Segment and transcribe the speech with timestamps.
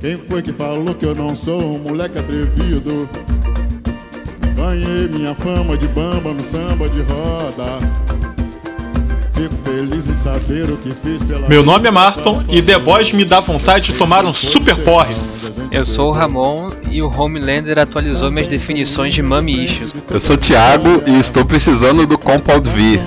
[0.00, 3.08] Quem foi que falou que eu não sou um moleque atrevido?
[4.54, 7.80] Ganhei minha fama de bamba no samba de roda.
[9.34, 13.10] Fico feliz em saber o que fiz pela Meu nome é Marton e The Boys
[13.10, 15.16] me dá vontade de tomar um super porre.
[15.72, 19.94] Eu sou o Ramon e o Homelander atualizou minhas definições de Mami Issues.
[20.08, 23.00] Eu sou o Thiago e estou precisando do Compound V.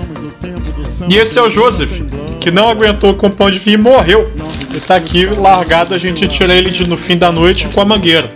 [1.10, 2.02] E esse é o Joseph,
[2.42, 4.30] que não aguentou o Compound V e morreu.
[4.70, 7.86] Ele tá aqui largado, a gente tira ele de no fim da noite com a
[7.86, 8.32] mangueira.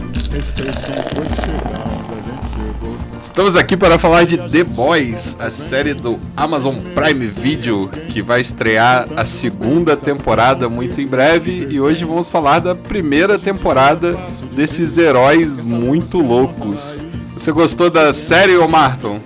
[3.22, 8.40] Estamos aqui para falar de The Boys, a série do Amazon Prime Video, que vai
[8.40, 11.68] estrear a segunda temporada muito em breve.
[11.70, 14.16] E hoje vamos falar da primeira temporada
[14.54, 17.02] desses heróis muito loucos.
[17.34, 19.20] Você gostou da série, ô Marton?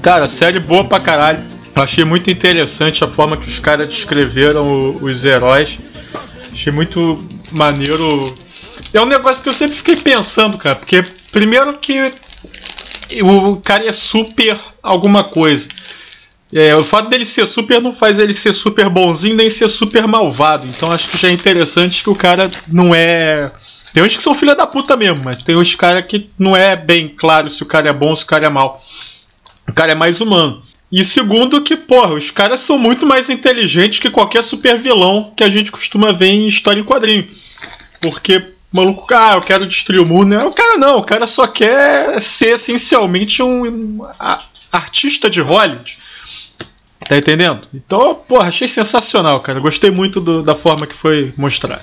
[0.00, 1.44] Cara, série boa pra caralho.
[1.76, 5.78] Eu achei muito interessante a forma que os caras descreveram os heróis.
[6.60, 8.36] Achei muito maneiro.
[8.92, 12.12] É um negócio que eu sempre fiquei pensando, cara, porque primeiro que
[13.22, 15.70] o cara é super alguma coisa.
[16.52, 20.06] É, o fato dele ser super não faz ele ser super bonzinho nem ser super
[20.06, 20.66] malvado.
[20.66, 23.50] Então acho que já é interessante que o cara não é.
[23.94, 26.76] Tem uns que são filha da puta mesmo, mas tem uns caras que não é
[26.76, 28.84] bem claro se o cara é bom ou se o cara é mal.
[29.66, 30.62] O cara é mais humano.
[30.92, 35.44] E segundo que, porra, os caras são muito mais inteligentes que qualquer super vilão que
[35.44, 37.26] a gente costuma ver em história em quadrinho.
[38.00, 40.30] Porque, maluco, ah, eu quero destruir o mundo.
[40.36, 40.44] Né?
[40.44, 44.00] O cara não, o cara só quer ser essencialmente um,
[44.72, 45.96] artista de Hollywood.
[47.08, 47.66] Tá entendendo?
[47.72, 49.58] Então, porra, achei sensacional, cara.
[49.60, 51.82] Gostei muito do- da forma que foi mostrado.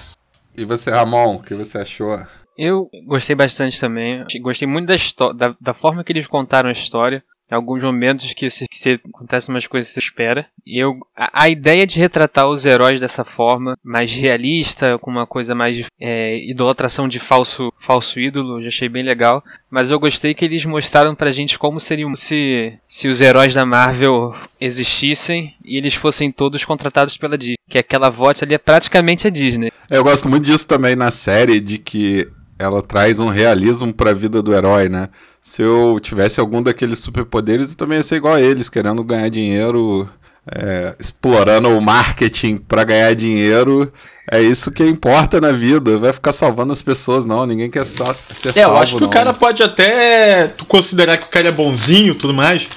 [0.55, 2.17] E você, Ramon, o que você achou?
[2.57, 4.23] Eu gostei bastante também.
[4.41, 7.23] Gostei muito da, da, da forma que eles contaram a história.
[7.49, 10.45] Alguns momentos que se, que se acontecem umas coisas que você espera.
[10.65, 15.25] E eu, a, a ideia de retratar os heróis dessa forma, mais realista, com uma
[15.25, 19.43] coisa mais é, idolatração de falso, falso ídolo, eu já achei bem legal.
[19.69, 23.65] Mas eu gostei que eles mostraram pra gente como seriam se, se os heróis da
[23.65, 27.57] Marvel existissem e eles fossem todos contratados pela Disney.
[27.69, 29.71] Que aquela voz ali é praticamente a Disney.
[29.89, 32.27] Eu gosto muito disso também na série, de que
[32.59, 35.09] ela traz um realismo pra vida do herói, né?
[35.49, 39.29] Se eu tivesse algum daqueles superpoderes, eu também ia ser igual a eles, querendo ganhar
[39.29, 40.05] dinheiro,
[40.45, 43.89] é, explorando o marketing pra ganhar dinheiro.
[44.29, 45.95] É isso que importa na vida.
[45.95, 47.45] Vai ficar salvando as pessoas, não.
[47.45, 49.07] Ninguém quer sa- ser É, salvo, eu acho que não.
[49.07, 52.67] o cara pode até considerar que o cara é bonzinho e tudo mais.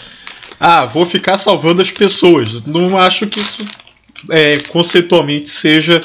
[0.60, 2.64] Ah, vou ficar salvando as pessoas.
[2.66, 3.64] Não acho que isso
[4.30, 6.00] é, conceitualmente seja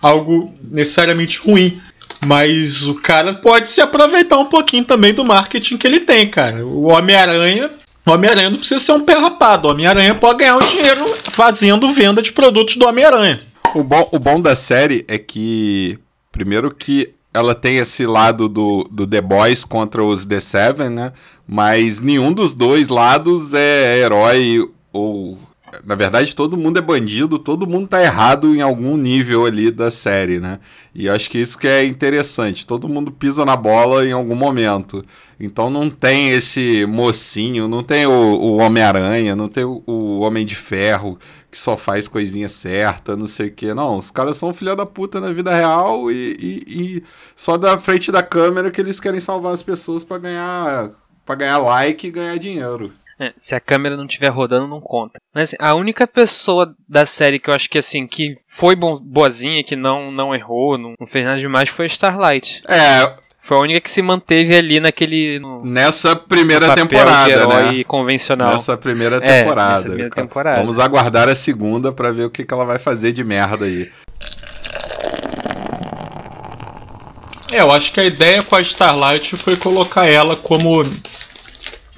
[0.00, 1.78] algo necessariamente ruim.
[2.24, 6.64] Mas o cara pode se aproveitar um pouquinho também do marketing que ele tem, cara.
[6.64, 7.70] O Homem-Aranha.
[8.06, 9.66] Homem-Aranha não precisa ser um pé rapado.
[9.66, 13.40] O Homem-Aranha pode ganhar um dinheiro fazendo venda de produtos do Homem-Aranha.
[13.74, 15.98] O bom, o bom da série é que,
[16.30, 21.12] primeiro que ela tem esse lado do, do The Boys contra os The Seven, né?
[21.46, 25.38] Mas nenhum dos dois lados é herói ou...
[25.84, 29.90] Na verdade, todo mundo é bandido, todo mundo tá errado em algum nível ali da
[29.90, 30.58] série, né?
[30.94, 32.66] E acho que isso que é interessante.
[32.66, 35.04] Todo mundo pisa na bola em algum momento.
[35.38, 40.46] Então não tem esse mocinho, não tem o, o Homem-Aranha, não tem o, o Homem
[40.46, 41.18] de Ferro
[41.50, 43.72] que só faz coisinha certa, não sei o que.
[43.74, 47.02] Não, os caras são filha da puta na vida real e, e- e
[47.34, 50.90] só da frente da câmera que eles querem salvar as pessoas pra ganhar,
[51.24, 52.92] pra ganhar like e ganhar dinheiro.
[53.18, 55.18] É, se a câmera não estiver rodando, não conta.
[55.34, 59.64] Mas assim, a única pessoa da série que eu acho que assim, que foi boazinha,
[59.64, 62.62] que não, não errou, não, não fez nada demais, foi a Starlight.
[62.68, 65.38] É, Foi a única que se manteve ali naquele.
[65.38, 67.84] No, nessa primeira no papel de temporada, herói né?
[67.84, 68.50] convencional.
[68.52, 69.72] Nessa primeira É, temporada.
[69.74, 70.60] nessa primeira temporada.
[70.60, 73.88] Vamos aguardar a segunda pra ver o que, que ela vai fazer de merda aí.
[77.52, 80.82] É, eu acho que a ideia com a Starlight foi colocar ela como.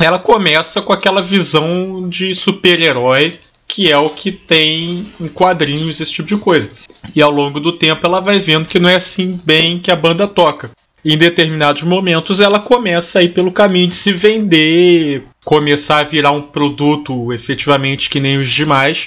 [0.00, 6.12] Ela começa com aquela visão de super-herói, que é o que tem em quadrinhos, esse
[6.12, 6.70] tipo de coisa.
[7.14, 9.96] E ao longo do tempo ela vai vendo que não é assim bem que a
[9.96, 10.70] banda toca.
[11.04, 16.32] Em determinados momentos ela começa a ir pelo caminho de se vender, começar a virar
[16.32, 19.06] um produto efetivamente que nem os demais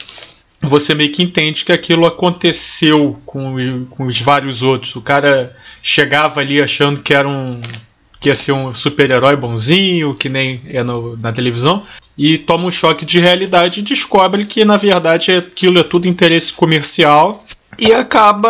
[0.61, 4.95] você meio que entende que aquilo aconteceu com, com os vários outros.
[4.95, 7.59] O cara chegava ali achando que era um.
[8.21, 11.83] Que ia ser um super-herói bonzinho, que nem é no- na televisão,
[12.15, 16.53] e toma um choque de realidade e descobre que na verdade aquilo é tudo interesse
[16.53, 17.43] comercial
[17.79, 18.49] e acaba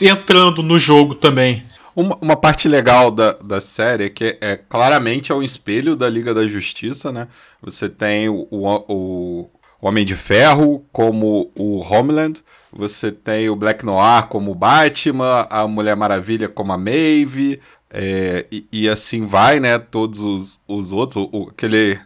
[0.00, 1.62] entrando no jogo também.
[1.94, 6.08] Uma, uma parte legal da, da série é que é, claramente é um espelho da
[6.08, 7.28] Liga da Justiça, né?
[7.62, 9.50] Você tem o, o, o
[9.80, 12.40] Homem de Ferro como o Homeland,
[12.72, 17.60] você tem o Black Noir como o Batman, a Mulher Maravilha como a Maeve,
[17.96, 19.78] é, e, e, assim vai, né?
[19.78, 21.96] Todos os, os outros, o, aquele...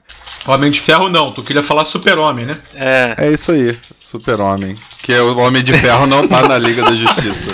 [0.47, 2.59] Homem de Ferro não, tu queria falar Super-Homem, né?
[2.75, 3.15] É.
[3.17, 4.79] É isso aí, Super-Homem.
[5.03, 7.51] Que o Homem de Ferro não tá na Liga da Justiça.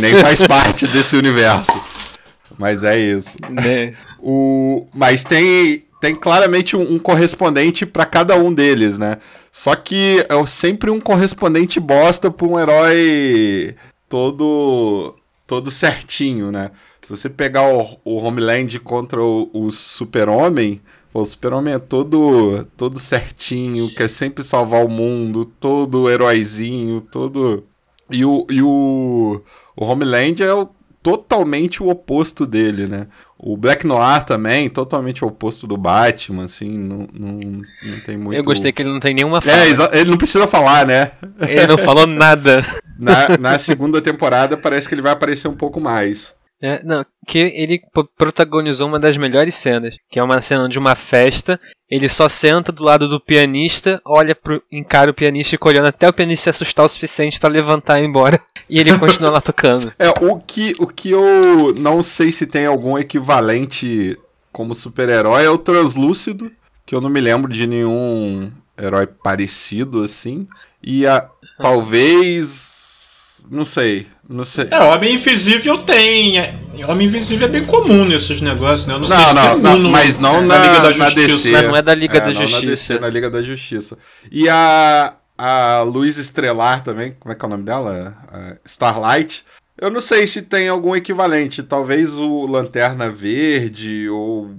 [0.00, 1.78] nem faz parte desse universo.
[2.58, 3.36] Mas é isso.
[3.50, 3.92] Né?
[4.18, 9.18] O, mas tem, tem claramente um, um correspondente para cada um deles, né?
[9.52, 13.76] Só que é sempre um correspondente bosta pra um herói
[14.08, 15.14] todo
[15.46, 16.70] todo certinho, né?
[17.04, 20.80] Se você pegar o, o Homeland contra o, o Super-Homem,
[21.12, 27.62] o Super-Homem é todo, todo certinho, quer sempre salvar o mundo, todo heróizinho, todo.
[28.10, 29.42] E o, e o,
[29.76, 30.70] o Homeland é o,
[31.02, 33.06] totalmente o oposto dele, né?
[33.38, 37.38] O Black Noir também, totalmente o oposto do Batman, assim, não, não,
[37.82, 38.38] não tem muito...
[38.38, 39.58] Eu gostei que ele não tem nenhuma fala.
[39.58, 41.10] É, ele não precisa falar, né?
[41.46, 42.64] Ele não falou nada.
[42.96, 46.32] Na, na segunda temporada parece que ele vai aparecer um pouco mais.
[46.66, 47.78] É, não, que ele
[48.16, 51.60] protagonizou uma das melhores cenas, que é uma cena de uma festa.
[51.90, 56.08] Ele só senta do lado do pianista, olha pro, encara o pianista e olhando até
[56.08, 58.40] o pianista se assustar o suficiente para levantar e ir embora.
[58.66, 59.92] E ele continua lá tocando.
[59.98, 64.18] É, o que, o que eu não sei se tem algum equivalente
[64.50, 66.50] como super-herói é o translúcido,
[66.86, 70.48] que eu não me lembro de nenhum herói parecido assim.
[70.82, 71.28] E a,
[71.58, 74.06] talvez não sei.
[74.28, 74.68] Não sei.
[74.70, 76.38] É, Homem Invisível tem.
[76.38, 78.94] É, Homem Invisível é bem comum nesses negócios, né?
[78.94, 81.14] Eu não, não sei se não, não no, mas não na, na, Liga da Justiça.
[81.14, 81.50] DC.
[81.52, 82.60] Mas não é da Liga é, da Justiça.
[82.62, 83.98] Na DC, na Liga da Justiça.
[84.32, 88.16] E a, a Luz Estrelar também, como é que é o nome dela?
[88.32, 89.44] A Starlight.
[89.76, 91.62] Eu não sei se tem algum equivalente.
[91.62, 94.54] Talvez o Lanterna Verde ou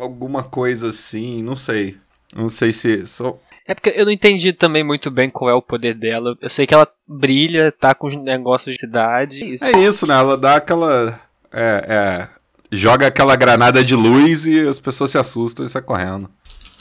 [0.00, 1.96] alguma coisa assim, não sei.
[2.34, 3.04] Não sei se.
[3.04, 3.38] So...
[3.66, 6.36] É porque eu não entendi também muito bem qual é o poder dela.
[6.40, 9.44] Eu sei que ela brilha, tá com os negócios de cidade.
[9.44, 9.64] Isso.
[9.64, 10.14] É isso, né?
[10.14, 11.20] Ela dá aquela.
[11.52, 12.28] É, é.
[12.70, 16.28] Joga aquela granada de luz e as pessoas se assustam e saem correndo.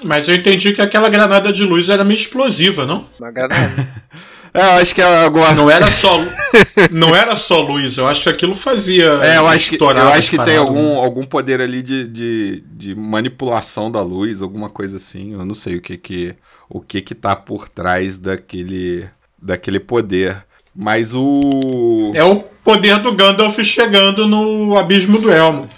[0.03, 3.05] Mas eu entendi que aquela granada de luz era meio explosiva, não?
[3.19, 3.87] Uma granada.
[4.53, 5.53] É, eu acho que é alguma.
[5.53, 6.19] Não era só,
[6.92, 9.19] não era só luz, eu acho que aquilo fazia.
[9.24, 12.95] É, eu acho que, eu acho que tem algum, algum poder ali de, de, de,
[12.95, 15.33] manipulação da luz, alguma coisa assim.
[15.33, 16.36] Eu não sei o que que,
[16.69, 19.07] o que, que tá por trás daquele,
[19.42, 20.45] daquele poder.
[20.75, 22.12] Mas o.
[22.13, 25.69] É o poder do Gandalf chegando no abismo do Elmo.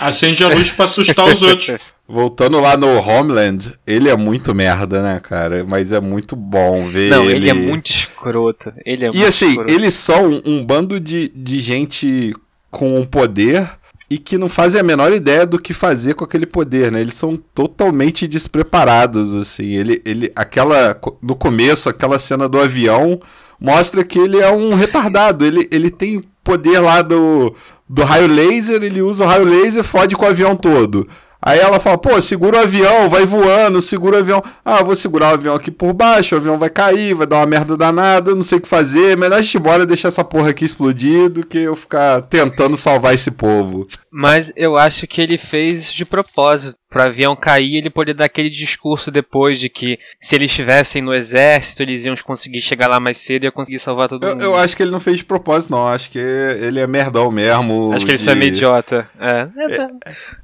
[0.00, 1.78] Acende a luz para assustar os outros.
[2.06, 5.64] Voltando lá no Homeland, ele é muito merda, né, cara?
[5.68, 7.36] Mas é muito bom ver Não, ele...
[7.36, 8.72] ele é muito escroto.
[8.84, 9.72] Ele é e assim, escroto.
[9.72, 12.34] eles são um bando de, de gente
[12.70, 13.70] com poder
[14.10, 17.00] e que não fazem a menor ideia do que fazer com aquele poder, né?
[17.00, 19.72] Eles são totalmente despreparados, assim.
[19.72, 23.18] Ele, ele, aquela, no começo, aquela cena do avião
[23.58, 25.44] mostra que ele é um retardado.
[25.44, 27.54] Ele, ele tem poder lá do,
[27.88, 31.06] do raio laser, ele usa o raio laser, fode com o avião todo.
[31.46, 34.42] Aí ela fala, pô, segura o avião, vai voando, segura o avião.
[34.64, 37.46] Ah, vou segurar o avião aqui por baixo, o avião vai cair, vai dar uma
[37.46, 39.14] merda danada, não sei o que fazer.
[39.14, 42.78] Melhor a gente ir embora deixar essa porra aqui explodir do que eu ficar tentando
[42.78, 43.86] salvar esse povo.
[44.10, 46.78] Mas eu acho que ele fez de propósito.
[46.94, 51.12] Pro avião cair, ele poder dar aquele discurso depois de que se eles estivessem no
[51.12, 54.44] exército, eles iam conseguir chegar lá mais cedo e ia conseguir salvar todo eu, mundo.
[54.44, 55.88] Eu acho que ele não fez de propósito, não.
[55.88, 57.92] Acho que ele é merdão mesmo.
[57.92, 58.30] Acho que ele de...
[58.30, 59.10] é meio idiota.
[59.18, 59.74] É, é,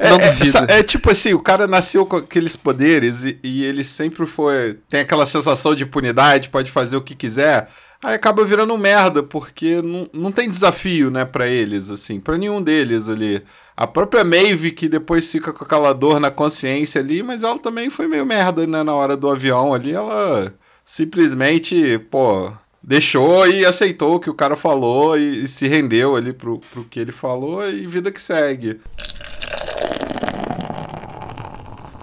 [0.00, 4.26] é, é, é, tipo assim, o cara nasceu com aqueles poderes e, e ele sempre
[4.26, 4.76] foi.
[4.88, 7.68] Tem aquela sensação de impunidade, pode fazer o que quiser.
[8.02, 12.62] Aí acaba virando merda, porque não, não tem desafio, né, para eles, assim, para nenhum
[12.62, 13.42] deles ali.
[13.76, 17.90] A própria Maeve, que depois fica com aquela dor na consciência ali, mas ela também
[17.90, 22.50] foi meio merda, né, na hora do avião ali, ela simplesmente, pô,
[22.82, 26.84] deixou e aceitou o que o cara falou e, e se rendeu ali pro, pro
[26.84, 28.80] que ele falou e vida que segue.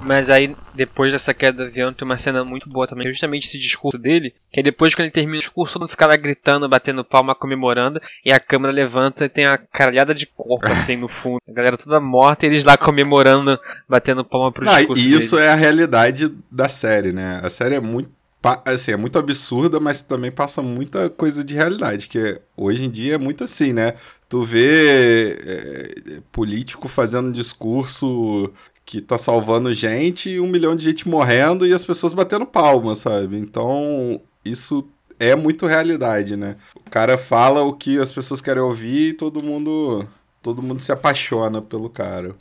[0.08, 3.60] Mas aí, depois dessa queda do avião, tem uma cena muito boa também, justamente esse
[3.60, 6.70] discurso dele, que é depois que ele termina o discurso, todo mundo fica lá gritando,
[6.70, 11.10] batendo palma, comemorando, e a câmera levanta e tem a caralhada de corpo assim no
[11.10, 11.42] fundo.
[11.46, 15.36] A galera toda morta e eles lá comemorando, batendo palma pro Não, discurso E isso
[15.36, 15.48] dele.
[15.48, 17.42] é a realidade da série, né?
[17.44, 18.16] A série é muito
[18.64, 23.16] assim, é muito absurda, mas também passa muita coisa de realidade, que hoje em dia
[23.16, 23.96] é muito assim, né?
[24.30, 28.54] Tu vê é, político fazendo discurso
[28.88, 33.38] que tá salvando gente, um milhão de gente morrendo e as pessoas batendo palma, sabe?
[33.38, 34.88] Então, isso
[35.20, 36.56] é muito realidade, né?
[36.74, 40.08] O cara fala o que as pessoas querem ouvir e todo mundo
[40.42, 42.34] todo mundo se apaixona pelo cara.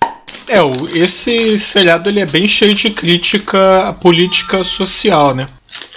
[0.47, 0.59] É,
[0.97, 5.49] esse seriado ele é bem cheio de crítica à política social, né?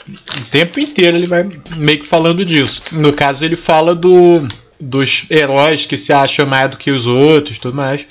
[0.07, 2.81] O tempo inteiro ele vai meio que falando disso.
[2.91, 4.47] No caso, ele fala do
[4.79, 8.07] dos heróis que se acham mais do que os outros tudo mais.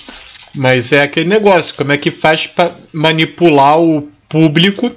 [0.55, 4.91] Mas é aquele negócio, como é que faz para manipular o público,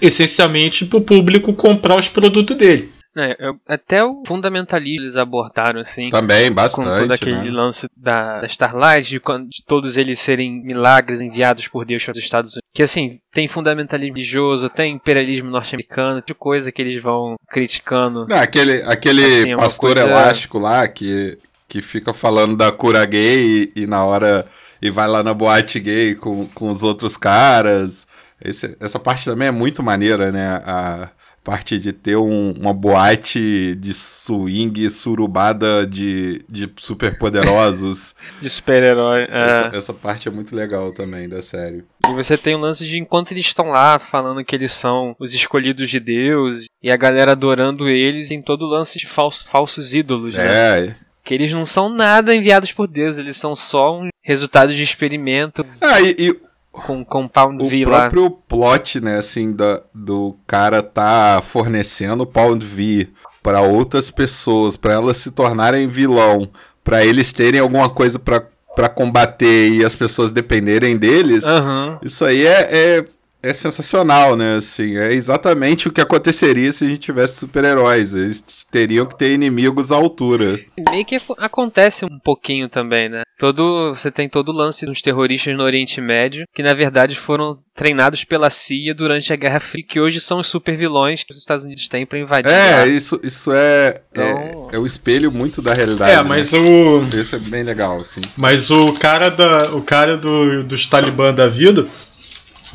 [0.00, 2.90] essencialmente para o público comprar os produtos dele.
[3.16, 6.08] É, eu, até o fundamentalismo eles abordaram, assim.
[6.10, 6.86] Também, bastante.
[6.88, 7.50] Com todo aquele né?
[7.50, 12.18] lance da, da Starlight, de, de todos eles serem milagres enviados por Deus para os
[12.18, 12.70] Estados Unidos.
[12.72, 18.26] Que assim, tem fundamentalismo religioso, tem imperialismo norte-americano, de coisa que eles vão criticando.
[18.28, 21.36] Não, aquele aquele Assim, é pastor coisa- elástico lá que,
[21.68, 24.46] que fica falando da cura gay e, e na hora.
[24.82, 28.06] E vai lá na boate gay com, com os outros caras.
[28.42, 30.62] Esse- essa parte também é muito maneira, né?
[30.64, 31.10] A
[31.44, 38.14] parte de ter um- uma boate de swing surubada de, de superpoderosos.
[38.40, 39.22] De super-herói.
[39.22, 39.26] é.
[39.66, 41.84] essa, essa parte é muito legal também da série.
[42.08, 45.34] E você tem o lance de enquanto eles estão lá falando que eles são os
[45.34, 49.94] escolhidos de Deus e a galera adorando eles, tem todo o lance de falsos, falsos
[49.94, 50.46] ídolos, né?
[50.86, 50.94] É.
[51.24, 55.64] Que eles não são nada enviados por Deus, eles são só um resultado de experimento
[55.80, 56.40] Ah, e, e
[56.72, 58.00] com Compound o V lá.
[58.08, 63.08] próprio plot, né, assim, da, do cara tá fornecendo Pound V
[63.42, 66.48] pra outras pessoas, pra elas se tornarem vilão,
[66.84, 71.44] pra eles terem alguma coisa pra combater e as pessoas dependerem deles.
[71.44, 71.98] Aham.
[72.04, 73.04] Isso aí é, é,
[73.42, 74.56] é sensacional, né?
[74.56, 78.14] Assim, é exatamente o que aconteceria se a gente tivesse super-heróis.
[78.14, 80.60] Eles teriam que ter inimigos à altura.
[80.90, 83.22] Meio que aco- acontece um pouquinho também, né?
[83.38, 87.58] Todo, você tem todo o lance dos terroristas no Oriente Médio, que na verdade foram
[87.74, 91.38] treinados pela CIA durante a Guerra Fria, que hoje são os super vilões que os
[91.38, 92.52] Estados Unidos têm pra invadir.
[92.52, 96.10] É, isso, isso é, Então- é, é o espelho muito da realidade.
[96.12, 96.22] É, né?
[96.22, 97.02] mas o.
[97.18, 98.20] Isso é bem legal, assim.
[98.36, 101.86] Mas o cara, da, o cara do, dos Talibã da vida,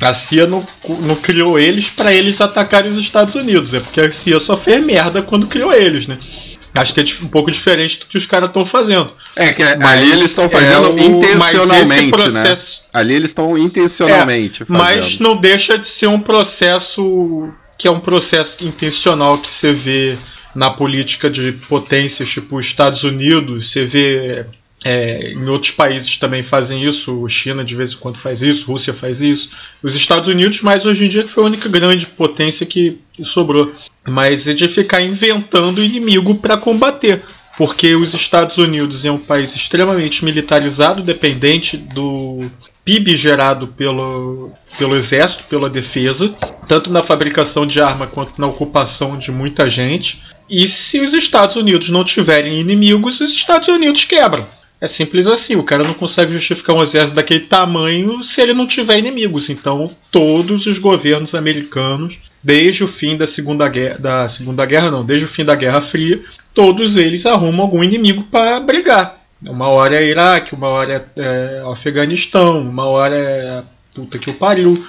[0.01, 0.65] a CIA não,
[1.01, 3.73] não criou eles pra eles atacarem os Estados Unidos.
[3.73, 6.17] É porque a CIA só fez merda quando criou eles, né?
[6.73, 9.09] Acho que é um pouco diferente do que os caras estão fazendo.
[9.33, 12.09] É que Mas ali eles estão fazendo é o- intencionalmente, né?
[12.09, 14.77] processo- Ali eles estão intencionalmente fazendo.
[14.83, 20.17] Mas não deixa de ser um processo que é um processo intencional que você vê
[20.53, 24.45] na política de potências, tipo os Estados Unidos, você vê
[24.83, 28.93] é, em outros países também fazem isso, China de vez em quando faz isso, Rússia
[28.93, 29.49] faz isso,
[29.81, 33.71] os Estados Unidos, mas hoje em dia foi a única grande potência que, que sobrou.
[34.07, 37.23] Mas é de ficar inventando inimigo para combater.
[37.57, 42.45] Porque os Estados Unidos é um país extremamente militarizado, dependente do
[42.83, 46.35] PIB gerado pelo, pelo exército, pela defesa,
[46.67, 50.21] tanto na fabricação de arma quanto na ocupação de muita gente.
[50.49, 54.45] E se os Estados Unidos não tiverem inimigos, os Estados Unidos quebram.
[54.79, 58.67] É simples assim, o cara não consegue justificar um exército daquele tamanho se ele não
[58.67, 59.49] tiver inimigos.
[59.49, 65.03] Então, todos os governos americanos, desde o fim da Segunda Guerra, da Segunda Guerra não,
[65.03, 66.21] desde o fim da Guerra Fria,
[66.53, 69.19] todos eles arrumam algum inimigo para brigar.
[69.47, 73.63] Uma hora é Iraque, uma hora é, é Afeganistão, uma hora é
[73.93, 74.85] puta que o pariu.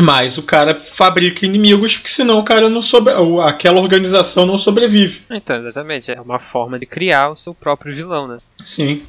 [0.00, 3.12] Mas o cara fabrica inimigos porque senão o cara não sobre...
[3.42, 5.22] aquela organização não sobrevive.
[5.30, 6.10] Então, exatamente.
[6.10, 8.38] É uma forma de criar o seu próprio vilão, né?
[8.64, 9.02] Sim.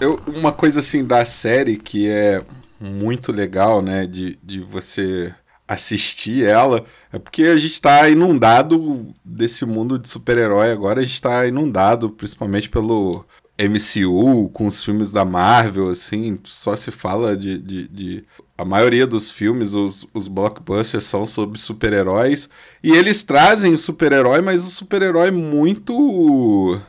[0.00, 2.44] Eu, uma coisa assim da série que é
[2.80, 5.34] muito legal, né, de, de você
[5.66, 11.20] assistir ela, é porque a gente tá inundado desse mundo de super-herói agora, a gente
[11.20, 13.24] tá inundado principalmente pelo
[13.58, 17.58] MCU, com os filmes da Marvel, assim, só se fala de...
[17.58, 18.24] de, de...
[18.56, 22.48] A maioria dos filmes, os, os blockbusters são sobre super-heróis,
[22.82, 26.80] e eles trazem o super-herói, mas o super-herói muito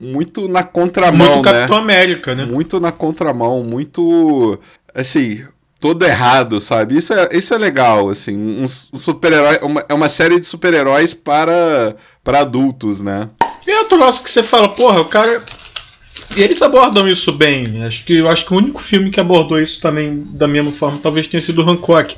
[0.00, 1.52] muito na contramão, Muito né?
[1.52, 2.44] Capitão América, né?
[2.44, 4.58] Muito na contramão, muito
[4.94, 5.44] assim,
[5.80, 6.96] todo errado, sabe?
[6.96, 11.14] Isso é, isso é legal, assim, um, um super-herói, uma, é uma série de super-heróis
[11.14, 13.28] para para adultos, né?
[13.66, 15.42] E é outro troço que você fala, porra, o cara.
[16.36, 17.84] E eles abordam isso bem.
[17.84, 20.98] Acho que eu acho que o único filme que abordou isso também da mesma forma
[21.02, 22.16] talvez tenha sido o Hancock.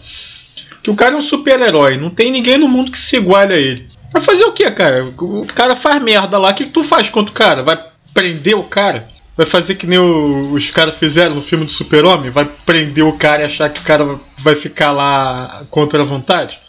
[0.82, 3.56] Que o cara é um super-herói, não tem ninguém no mundo que se iguale a
[3.56, 3.88] ele.
[4.12, 5.04] Vai fazer o que, cara?
[5.18, 7.62] O cara faz merda lá, o que tu faz contra o cara?
[7.62, 7.82] Vai
[8.12, 9.08] prender o cara?
[9.36, 12.30] Vai fazer que nem o- os caras fizeram no filme do Super-Homem?
[12.30, 16.60] Vai prender o cara e achar que o cara vai ficar lá contra a vontade?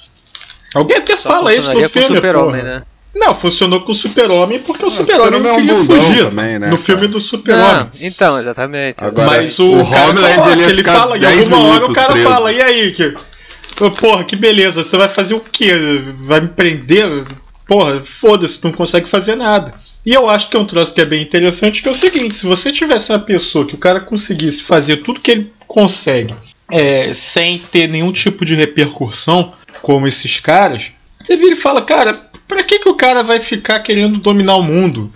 [0.74, 2.74] Alguém até Só fala isso no funcionaria com o filme, super-homem, porra.
[2.79, 2.84] né?
[3.16, 6.60] Não, funcionou com o Super-Homem porque o Ah, Super-Homem Super-Homem é um queria fugir também,
[6.60, 6.78] né, no cara?
[6.78, 7.88] filme do Super-Homem.
[8.02, 9.04] Então, exatamente.
[9.04, 11.94] Agora, Mas o, o cara Homeland, coloca, ele ele fala, em 10 alguma hora o
[11.94, 12.30] cara preso.
[12.30, 13.16] fala, e aí, que...
[14.00, 15.72] Porra, que beleza, você vai fazer o quê?
[16.20, 17.26] Vai me prender?
[17.68, 19.74] Porra, foda-se, tu não consegue fazer nada.
[20.06, 22.36] E eu acho que é um troço que é bem interessante, que é o seguinte,
[22.36, 26.36] se você tivesse uma pessoa que o cara conseguisse fazer tudo que ele consegue,
[26.72, 30.92] é, sem ter nenhum tipo de repercussão, como esses caras,
[31.22, 34.64] você vira e fala, cara, pra que, que o cara vai ficar querendo dominar o
[34.64, 35.12] mundo?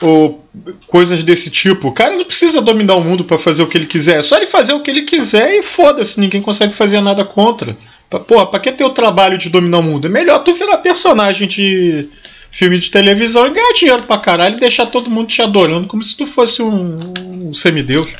[0.00, 0.44] Ou
[0.86, 1.88] coisas desse tipo.
[1.88, 4.18] O cara não precisa dominar o mundo para fazer o que ele quiser.
[4.18, 7.76] É só ele fazer o que ele quiser e foda-se, ninguém consegue fazer nada contra.
[8.26, 10.06] Porra, pra que ter o trabalho de dominar o mundo?
[10.06, 12.08] É melhor tu virar personagem de
[12.50, 16.02] filme de televisão e ganhar dinheiro pra caralho e deixar todo mundo te adorando como
[16.02, 18.16] se tu fosse um, um semideus.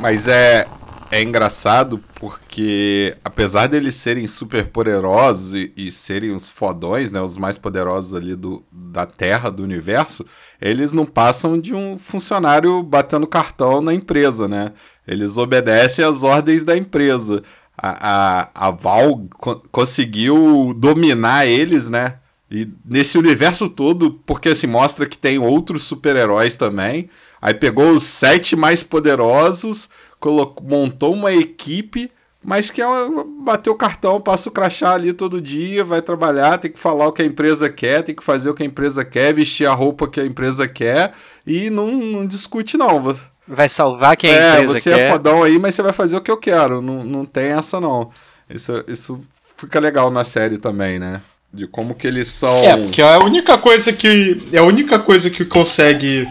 [0.00, 0.66] Mas é,
[1.10, 7.36] é engraçado porque, apesar deles serem super poderosos e, e, serem os fodões, né, os
[7.36, 10.24] mais poderosos ali do, da Terra, do universo,
[10.58, 14.72] eles não passam de um funcionário batendo cartão na empresa, né?
[15.06, 17.42] Eles obedecem às ordens da empresa.
[17.76, 22.20] A, a, a Val co conseguiu dominar eles, né?
[22.50, 27.10] E nesse universo todo, porque assim, mostra que tem outros super-heróis também.
[27.42, 29.90] Aí pegou os sete mais poderosos,
[30.24, 32.08] colocou, montou uma equipe,
[32.42, 36.56] mas que é uma, bateu o cartão, passa o crachá ali todo dia, vai trabalhar,
[36.56, 39.04] tem que falar o que a empresa quer, tem que fazer o que a empresa
[39.04, 41.12] quer, vestir a roupa que a empresa quer
[41.46, 43.14] e não, não discute não.
[43.46, 45.00] Vai salvar quem a é, empresa você quer.
[45.00, 46.80] é fodão aí, mas você vai fazer o que eu quero.
[46.80, 48.10] Não, não tem essa não.
[48.48, 49.20] Isso, isso
[49.58, 51.20] fica legal na série também, né?
[51.52, 52.56] De como que eles são.
[52.56, 54.42] É, porque é a única coisa que.
[54.52, 56.26] É a única coisa que consegue.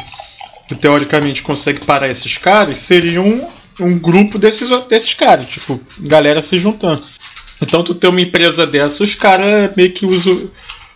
[0.67, 3.21] Que teoricamente consegue parar esses caras seria
[3.79, 5.47] um, grupo desses, desses caras.
[5.47, 7.03] Tipo, galera se juntando.
[7.61, 10.49] Então tu tem uma empresa dessa, os caras meio que usam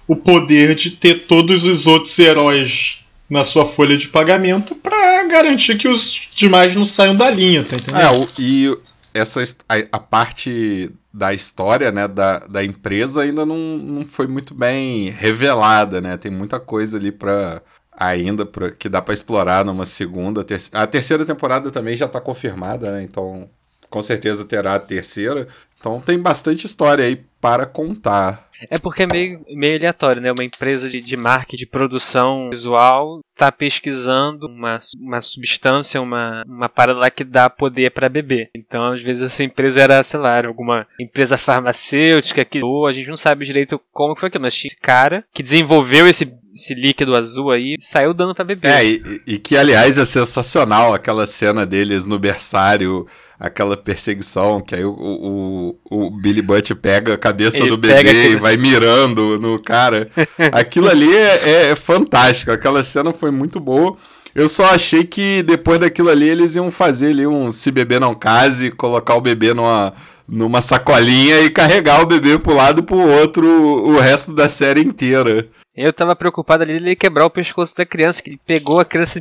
[0.07, 5.77] o poder de ter todos os outros heróis na sua folha de pagamento para garantir
[5.77, 8.01] que os demais não saiam da linha, tá entendendo?
[8.01, 8.73] É, o, e
[9.13, 14.53] essa a, a, parte da história, né, da, da empresa ainda não, não foi muito
[14.53, 16.15] bem revelada, né?
[16.15, 17.61] Tem muita coisa ali para
[17.97, 22.21] ainda pra, que dá para explorar numa segunda, ter, a terceira temporada também já está
[22.21, 23.03] confirmada, né?
[23.03, 23.49] Então,
[23.89, 25.47] com certeza terá a terceira.
[25.79, 28.47] Então tem bastante história aí para contar.
[28.71, 30.31] É porque é meio, meio aleatório, né?
[30.31, 36.67] Uma empresa de, de marketing, de produção visual, tá pesquisando uma, uma substância, uma, uma
[36.67, 38.49] parada lá que dá poder para beber.
[38.55, 42.91] Então, às vezes, essa empresa era, sei lá, era alguma empresa farmacêutica que ou a
[42.91, 46.25] gente não sabe direito como foi aquilo, mas tinha esse cara que desenvolveu esse
[46.57, 48.69] esse líquido azul aí saiu dando para beber.
[48.69, 53.05] É, e, e, que aliás é sensacional aquela cena deles no berçário,
[53.39, 57.99] aquela perseguição, que aí o, o, o Billy Butt pega a cabeça Ele do bebê
[57.99, 58.33] aquele...
[58.33, 60.09] e vai mirando no cara.
[60.51, 63.95] Aquilo ali é, é fantástico, aquela cena foi muito boa.
[64.33, 68.13] Eu só achei que depois daquilo ali eles iam fazer ali um se bebê não
[68.13, 69.93] case, colocar o bebê numa,
[70.27, 74.81] numa sacolinha e carregar o bebê pro lado e pro outro o resto da série
[74.81, 75.47] inteira.
[75.75, 79.19] Eu tava preocupado ali ele quebrar o pescoço da criança, que ele pegou a criança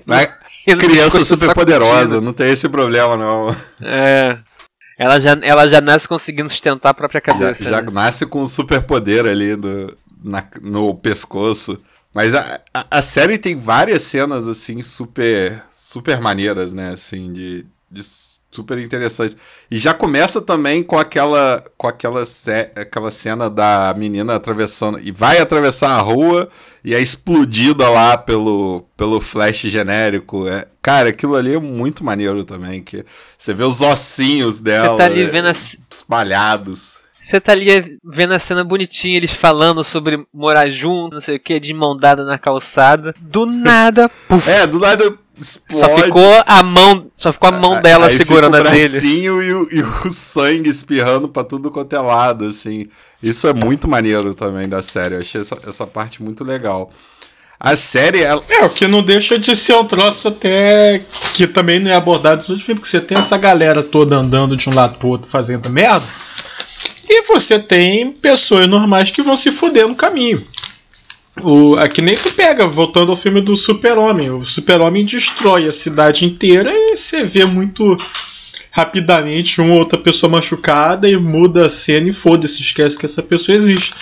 [0.66, 3.54] e criança super poderosa, não tem esse problema não.
[3.82, 4.38] É.
[4.98, 7.62] Ela já, ela já nasce conseguindo sustentar a própria cabeça.
[7.62, 7.90] Já, já né?
[7.92, 11.78] nasce com um superpoder ali do, na, no pescoço.
[12.14, 16.92] Mas a, a, a, série tem várias cenas, assim, super, super maneiras, né?
[16.94, 18.00] Assim, de, de
[18.56, 19.36] super interessantes.
[19.70, 25.12] E já começa também com aquela com aquela, ce aquela cena da menina atravessando e
[25.12, 26.48] vai atravessar a rua
[26.82, 30.48] e é explodida lá pelo, pelo flash genérico.
[30.48, 33.04] É, cara, aquilo ali é muito maneiro também, que
[33.36, 35.52] você vê os ossinhos dela você tá ali vendo é,
[35.90, 37.06] espalhados.
[37.20, 41.40] Você tá ali vendo a cena bonitinha, eles falando sobre morar junto, não sei o
[41.40, 43.12] que, de mão dada na calçada.
[43.20, 44.48] Do nada, puf.
[44.48, 45.80] É, do nada explode.
[45.80, 48.88] Só ficou a mão, só ficou a mão dela aí segurando fica o a dele.
[48.88, 52.86] bracinho e o, e o sangue espirrando pra tudo quanto é lado, assim.
[53.22, 55.14] Isso é muito maneiro também da série.
[55.14, 56.90] Eu achei essa, essa parte muito legal.
[57.58, 58.42] A série, ela...
[58.48, 62.36] É, o que não deixa de ser um troço até que também não é abordado
[62.36, 65.28] nos outros filmes, porque você tem essa galera toda andando de um lado pro outro
[65.28, 66.04] fazendo merda.
[67.08, 70.44] E você tem pessoas normais que vão se fuder no caminho.
[71.42, 74.30] O, é que nem tu pega, voltando ao filme do Super-Homem.
[74.30, 77.96] O Super-Homem destrói a cidade inteira e você vê muito
[78.70, 83.22] rapidamente uma ou outra pessoa machucada e muda a cena e foda-se, esquece que essa
[83.22, 83.94] pessoa existe.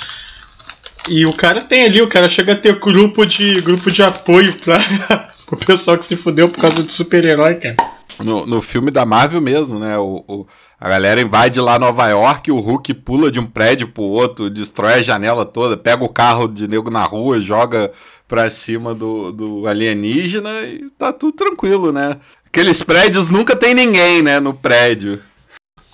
[1.09, 4.55] E o cara tem ali, o cara chega a ter grupo de, grupo de apoio
[4.55, 4.79] pra,
[5.47, 7.77] pro pessoal que se fudeu por causa de super-herói, cara.
[8.21, 9.99] No, no filme da Marvel mesmo, né?
[9.99, 10.47] O, o,
[10.81, 14.95] a galera invade lá Nova York, o Hulk pula de um prédio pro outro, destrói
[14.95, 17.91] a janela toda, pega o carro de nego na rua, joga
[18.29, 22.17] pra cima do, do alienígena e tá tudo tranquilo, né?
[22.47, 24.39] Aqueles prédios nunca tem ninguém, né?
[24.39, 25.21] No prédio.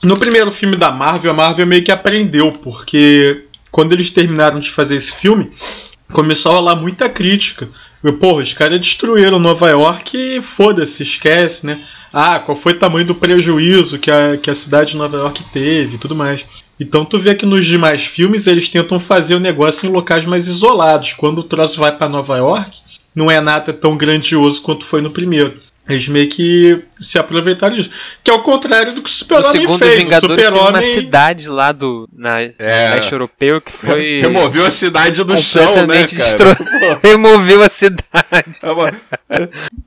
[0.02, 4.70] No primeiro filme da Marvel, a Marvel meio que aprendeu, porque quando eles terminaram de
[4.70, 5.52] fazer esse filme,
[6.12, 7.68] começou a rolar muita crítica.
[8.18, 11.82] Porra, os caras destruíram Nova York e foda-se, esquece, né?
[12.12, 15.44] Ah, qual foi o tamanho do prejuízo que a, que a cidade de Nova York
[15.52, 16.44] teve e tudo mais.
[16.78, 20.46] Então tu vê que nos demais filmes eles tentam fazer o negócio em locais mais
[20.46, 21.12] isolados.
[21.12, 22.80] Quando o troço vai para Nova York,
[23.14, 25.54] não é nada tão grandioso quanto foi no primeiro.
[25.90, 27.90] Eles meio que se aproveitaram disso.
[28.22, 29.92] Que é o contrário do que o Super-Homem segundo fez.
[29.94, 30.82] O Vingadores teve uma Super-Homem.
[30.90, 32.94] cidade lá do na, É.
[32.94, 36.48] leste europeu que foi Removeu a cidade do chão, né, destro...
[37.02, 38.04] removeu a cidade.
[38.62, 38.90] É uma-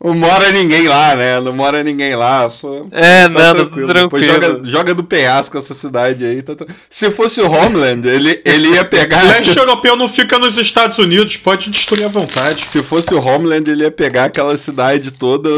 [0.04, 1.40] Não mora ninguém lá, né?
[1.40, 2.50] Não mora ninguém lá.
[2.50, 3.88] Pô, É, tá não, tá tranquilo.
[3.88, 4.26] tranquilo.
[4.34, 6.42] joga, joga do penhasco essa cidade aí.
[6.42, 6.54] tá
[6.90, 9.22] Se fosse o Homeland, ele, ele ia pegar.
[9.24, 12.66] Leste europeu não fica nos Estados Unidos, pode destruir à vontade.
[12.68, 15.50] Se fosse o Homeland, ele ia pegar aquela cidade toda,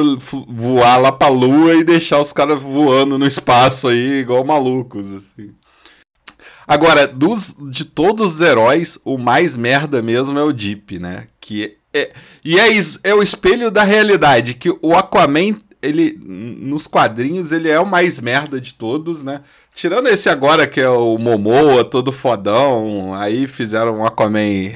[0.47, 5.05] voar lá pra lua e deixar os caras voando no espaço aí, igual malucos.
[5.13, 5.51] assim.
[6.67, 11.27] Agora, dos, de todos os heróis, o mais merda mesmo é o Deep, né?
[11.39, 12.11] Que é,
[12.43, 17.69] e é, is- é o espelho da realidade, que o Aquaman, ele, nos quadrinhos, ele
[17.69, 19.41] é o mais merda de todos, né?
[19.73, 24.71] Tirando esse agora que é o Momoa, todo fodão, aí fizeram um Aquaman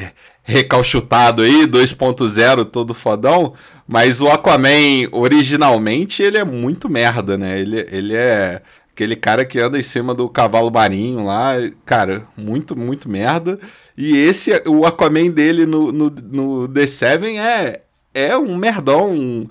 [0.49, 3.53] recalchutado aí, 2.0, todo fodão,
[3.87, 7.59] mas o Aquaman originalmente ele é muito merda, né?
[7.59, 8.59] Ele, ele é
[8.91, 11.53] aquele cara que anda em cima do cavalo marinho lá,
[11.85, 13.59] cara, muito, muito merda.
[13.95, 17.81] E esse, o Aquaman dele no, no, no The Seven é,
[18.11, 19.47] é um merdão.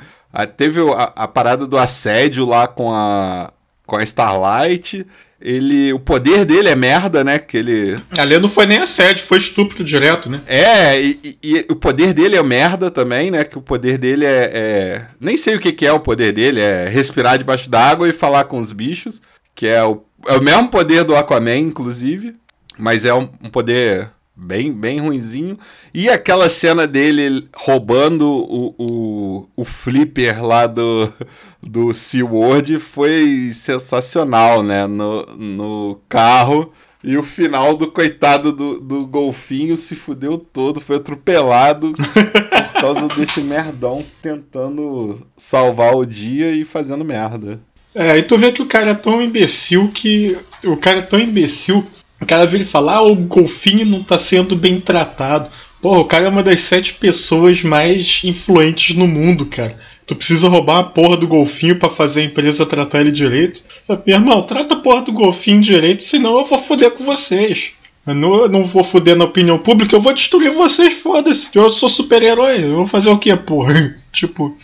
[0.56, 3.52] Teve a, a parada do assédio lá com a,
[3.86, 5.06] com a Starlight.
[5.40, 7.38] Ele, o poder dele é merda, né?
[7.38, 10.40] Que ele Ali não foi nem assédio, foi estupro direto, né?
[10.46, 13.44] é, e, e- e o poder dele é merda também, né?
[13.44, 14.50] Que o poder dele é.
[14.52, 18.12] é- Nem sei o que, que é o poder dele, é respirar debaixo d'água e
[18.12, 19.22] falar com os bichos.
[19.54, 22.34] Que é o, é o mesmo poder do Aquaman, inclusive.
[22.76, 25.58] Mas é um, um poder bem, bem ruinzinho.
[25.92, 31.12] E aquela cena dele roubando o, o, o flipper lá do,
[31.60, 34.86] do SeaWorld foi sensacional, né?
[34.86, 36.72] No, no carro.
[37.02, 41.92] E o final do coitado do, do golfinho se fudeu todo, foi atropelado
[42.72, 47.60] por causa desse merdão tentando salvar o dia e fazendo merda.
[47.94, 50.36] É, e tu vê que o cara é tão imbecil que.
[50.64, 51.86] O cara é tão imbecil.
[52.20, 55.48] O cara vira e fala: ah, o golfinho não tá sendo bem tratado.
[55.80, 59.76] Pô, o cara é uma das sete pessoas mais influentes no mundo, cara.
[60.06, 63.62] Tu precisa roubar a porra do golfinho pra fazer a empresa tratar ele direito.
[63.88, 67.74] Meu irmão, trata a porra do golfinho direito, senão eu vou foder com vocês.
[68.06, 71.50] Eu não, eu não vou foder na opinião pública, eu vou destruir vocês, foda-se.
[71.54, 73.94] Eu sou super-herói, eu vou fazer o quê, porra?
[74.10, 74.56] tipo,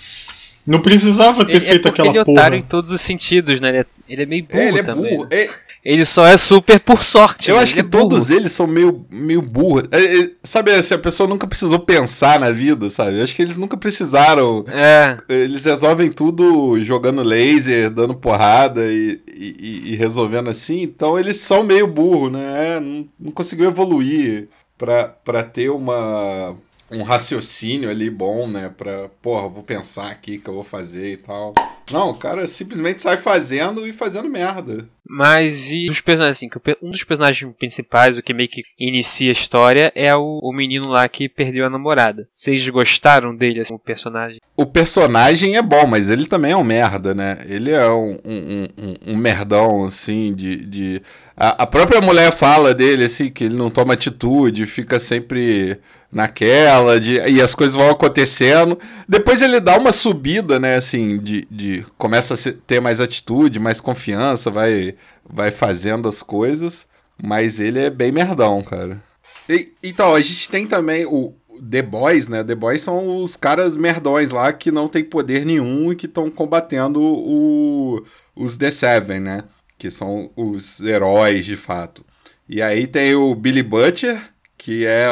[0.66, 2.38] não precisava ter Ele, é feito porque aquela ele é porra.
[2.40, 3.68] otário em todos os sentidos, né?
[3.68, 5.16] Ele é, ele é meio burro É, ele é também.
[5.16, 5.28] burro.
[5.30, 5.48] né?
[5.85, 7.51] Ele só é super por sorte.
[7.51, 7.62] eu né?
[7.62, 9.85] acho que é todos eles são meio, meio burros.
[9.90, 13.18] É, é, sabe, assim, a pessoa nunca precisou pensar na vida, sabe?
[13.18, 14.64] Eu acho que eles nunca precisaram.
[14.68, 20.81] É, Eles resolvem tudo jogando laser, dando porrada e, e- e- resolvendo assim.
[20.83, 22.77] Então eles são meio burro, né?
[22.77, 26.57] É, Não, não conseguiu evoluir pra, pra ter uma,
[26.90, 28.73] um raciocínio ali bom, né?
[28.75, 31.53] Pra, porra, vou pensar aqui que eu vou fazer e tal.
[31.92, 34.88] Não, o cara simplesmente sai fazendo e fazendo merda.
[35.06, 36.50] Mas e personagens, assim,
[36.82, 40.88] um dos personagens principais, o que meio que inicia a história, é o, o menino
[40.88, 42.26] lá que perdeu a namorada.
[42.30, 44.40] Vocês gostaram dele, assim, o personagem?
[44.56, 47.38] O personagem é bom, mas ele também é um merda, né?
[47.48, 50.56] Ele é um, um, um- um merdão, assim, de.
[50.64, 51.02] de...
[51.36, 55.78] A, a própria mulher fala dele, assim, que ele não toma atitude, fica sempre
[56.12, 58.78] naquela, de, e as coisas vão acontecendo.
[59.08, 61.46] Depois ele dá uma subida, né, assim, de.
[61.50, 64.93] de começa a ter mais atitude, mais confiança, vai,
[65.28, 66.87] vai fazendo as coisas.
[67.22, 69.02] Mas ele é bem merdão, cara.
[69.48, 71.35] E- então, a gente tem também o
[71.70, 72.42] The Boys, né?
[72.42, 76.28] The Boys são os caras merdões lá que não tem poder nenhum e que estão
[76.30, 78.04] combatendo o,
[78.35, 79.44] os The Seven, né?
[79.78, 82.04] Que são os heróis de fato.
[82.48, 84.20] E aí tem o Billy Butcher,
[84.59, 85.09] que é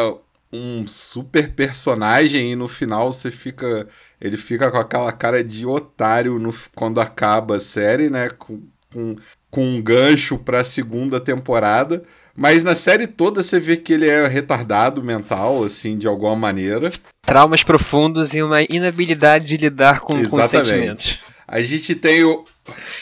[0.53, 3.89] um super personagem e no final você fica.
[4.21, 8.29] Ele fica com aquela cara de otário no, quando acaba a série, né?
[8.31, 9.17] Com, com,
[9.53, 12.03] com um gancho pra segunda temporada.
[12.35, 16.89] Mas na série toda você vê que ele é retardado mental, assim, de alguma maneira.
[17.27, 20.67] Traumas profundos e uma inabilidade de lidar com, com os Exatamente.
[20.67, 21.19] sentimentos.
[21.47, 22.43] A gente tem o.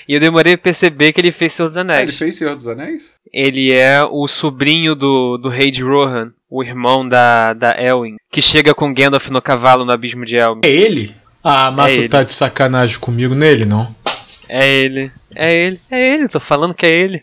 [0.09, 2.03] E eu demorei a perceber que ele fez Senhor dos Ah, Anéis.
[2.09, 3.13] ele fez Senhor dos Anéis?
[3.33, 8.43] Ele é o sobrinho do, do rei de Rohan, o irmão da, da Elwin, que
[8.43, 10.63] chega com Gandalf no cavalo no abismo de Elwin.
[10.65, 11.15] É ele?
[11.45, 12.09] Ah, mas É tu ele.
[12.09, 13.95] tá de sacanagem comigo nele, não?
[14.53, 17.23] É ele, é ele, é ele, tô falando que é ele.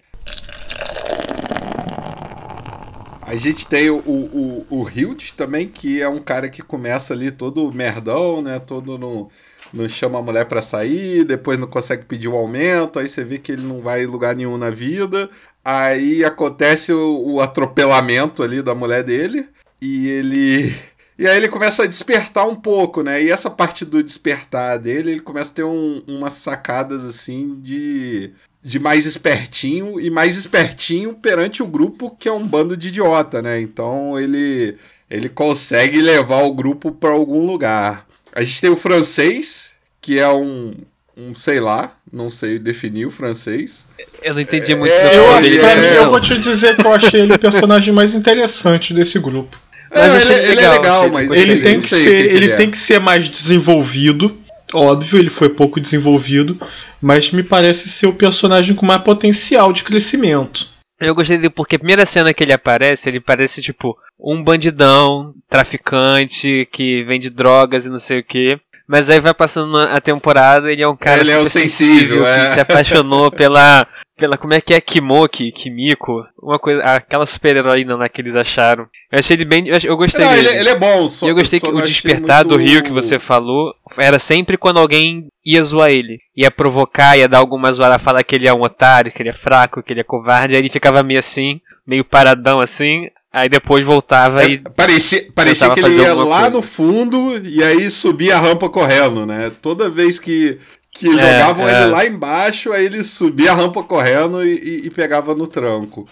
[3.22, 7.30] A gente tem o, o, o Hilt também, que é um cara que começa ali
[7.30, 8.60] todo merdão, né?
[8.60, 9.30] Todo no.
[9.74, 13.26] Não chama a mulher para sair, depois não consegue pedir o um aumento, aí você
[13.26, 15.30] vê que ele não vai em lugar nenhum na vida.
[15.66, 19.50] Aí acontece o, o atropelamento ali da mulher dele.
[19.82, 20.74] E ele.
[21.18, 23.24] E aí ele começa a despertar um pouco, né?
[23.24, 28.32] E essa parte do despertar dele, ele começa a ter um, umas sacadas assim de
[28.64, 33.42] de mais espertinho e mais espertinho perante o grupo que é um bando de idiota,
[33.42, 33.62] né?
[33.62, 34.76] Então ele
[35.10, 38.06] ele consegue levar o grupo para algum lugar.
[38.34, 40.74] A gente tem o francês, que é um
[41.18, 43.88] um sei lá, não sei definir o francês.
[44.22, 44.94] Eu não entendi muito.
[44.94, 48.14] É, eu, dele, é, eu vou te dizer que eu achei ele o personagem mais
[48.14, 49.58] interessante desse grupo.
[49.94, 52.56] Mas ele, ele, legal, é legal, mas ele, tem que ser, que ele, ele é.
[52.56, 54.36] tem que ser mais desenvolvido
[54.74, 56.60] Óbvio, ele foi pouco desenvolvido,
[57.02, 60.68] mas me parece ser o personagem com mais potencial de crescimento.
[61.00, 65.34] Eu gostei dele porque a primeira cena que ele aparece, ele parece tipo um bandidão,
[65.48, 68.60] traficante, que vende drogas e não sei o que.
[68.88, 72.48] Mas aí vai passando a temporada, ele é um cara ele é o sensível, é.
[72.48, 73.86] que se apaixonou pela
[74.18, 78.88] pela como é que é Kimoki, Kimiko, uma coisa, aquela super-heroína lá que eles acharam.
[79.12, 80.48] Eu achei ele bem, eu, gostei Não, dele.
[80.48, 82.58] Ele, ele, é bom, só Eu gostei que o despertar muito...
[82.58, 87.30] do Rio que você falou era sempre quando alguém ia zoar ele, ia provocar, ia
[87.30, 90.02] dar alguma zoada, falar que ele é um otário, que ele é fraco, que ele
[90.02, 94.58] é covarde, aí ele ficava meio assim, meio paradão assim, Aí depois voltava é, e.
[94.58, 96.50] Parecia, parecia que ele ia lá coisa.
[96.50, 99.52] no fundo e aí subia a rampa correndo, né?
[99.62, 100.58] Toda vez que,
[100.92, 101.84] que é, jogavam é.
[101.84, 106.08] ele lá embaixo, aí ele subia a rampa correndo e, e, e pegava no tranco.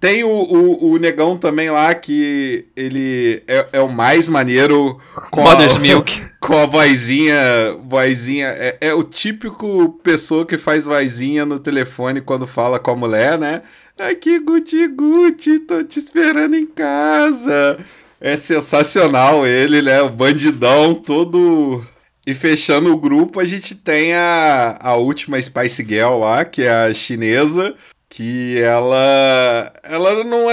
[0.00, 4.98] Tem o, o, o, negão também lá que ele é, é o mais maneiro
[5.30, 6.22] com Mother's a, Milk.
[6.40, 7.36] com a vozinha.
[7.84, 12.96] vozinha é, é, o típico pessoa que faz vozinha no telefone quando fala com a
[12.96, 13.60] mulher, né?
[13.98, 17.78] Aqui, Guti Guti, tô te esperando em casa.
[18.18, 20.00] É sensacional ele, né?
[20.00, 21.84] O bandidão todo
[22.26, 26.86] e fechando o grupo, a gente tem a, a última Spice Girl lá, que é
[26.86, 27.74] a chinesa,
[28.10, 30.48] que ela ela não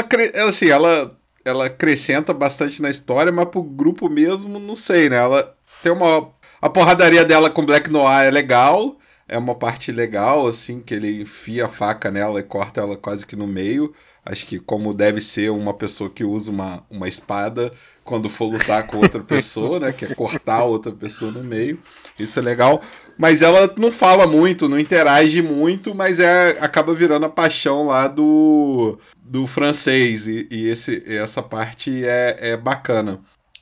[0.47, 1.11] assim, ela
[1.43, 5.17] ela acrescenta bastante na história, mas pro grupo mesmo, não sei, né?
[5.17, 10.47] Ela tem uma a porradaria dela com Black Noir é legal, é uma parte legal
[10.47, 13.93] assim que ele enfia a faca nela e corta ela quase que no meio.
[14.25, 17.71] Acho que como deve ser uma pessoa que usa uma, uma espada
[18.03, 19.93] quando for lutar com outra pessoa, né?
[19.93, 21.79] Que é cortar outra pessoa no meio.
[22.19, 22.81] Isso é legal.
[23.17, 28.07] Mas ela não fala muito, não interage muito, mas é acaba virando a paixão lá
[28.07, 30.27] do, do francês.
[30.27, 33.19] E, e esse, essa parte é, é bacana.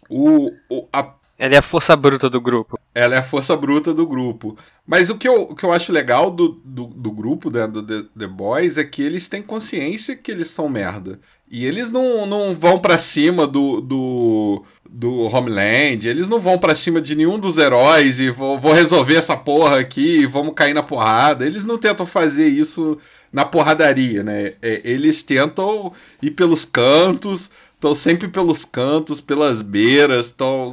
[0.09, 2.79] O, o, a ela é a força bruta do grupo.
[2.93, 4.57] Ela é a força bruta do grupo.
[4.87, 7.83] Mas o que eu, o que eu acho legal do, do, do grupo, né, do
[7.83, 11.19] The, The, Boys, é que eles têm consciência que eles são merda.
[11.51, 16.73] E eles não, não vão para cima do, do, do Homeland, eles não vão para
[16.73, 20.83] cima de nenhum dos heróis e vou, vou resolver essa porra aqui vamos cair na
[20.83, 21.45] porrada.
[21.45, 22.97] Eles não tentam fazer isso
[23.31, 24.53] na porradaria, né?
[24.61, 30.71] É, eles tentam ir pelos cantos, estão sempre pelos cantos, pelas beiras, estão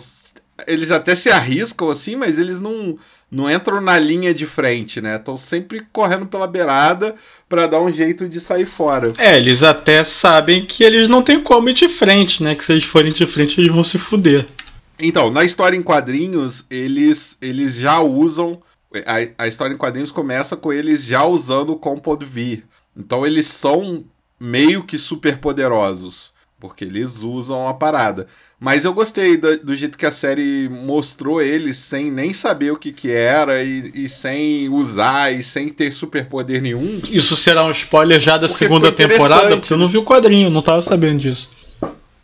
[0.67, 2.97] eles até se arriscam assim, mas eles não,
[3.31, 5.17] não entram na linha de frente, né?
[5.17, 7.15] Estão sempre correndo pela beirada
[7.49, 9.13] para dar um jeito de sair fora.
[9.19, 12.55] É, eles até sabem que eles não têm como ir de frente, né?
[12.55, 14.47] Que se eles forem de frente, eles vão se fuder.
[14.99, 18.61] Então, na história em quadrinhos, eles, eles já usam.
[19.07, 22.63] A, a história em quadrinhos começa com eles já usando o Compound V.
[22.97, 24.05] Então, eles são
[24.39, 26.32] meio que super poderosos
[26.63, 28.29] porque eles usam a parada.
[28.61, 32.77] Mas eu gostei do, do, jeito que a série mostrou eles sem nem saber o
[32.77, 37.03] que que era e, e sem usar e sem ter superpoder nenhum.
[37.11, 40.63] Isso será um spoiler já da segunda temporada, porque eu não vi o quadrinho, não
[40.63, 41.51] tava sabendo disso.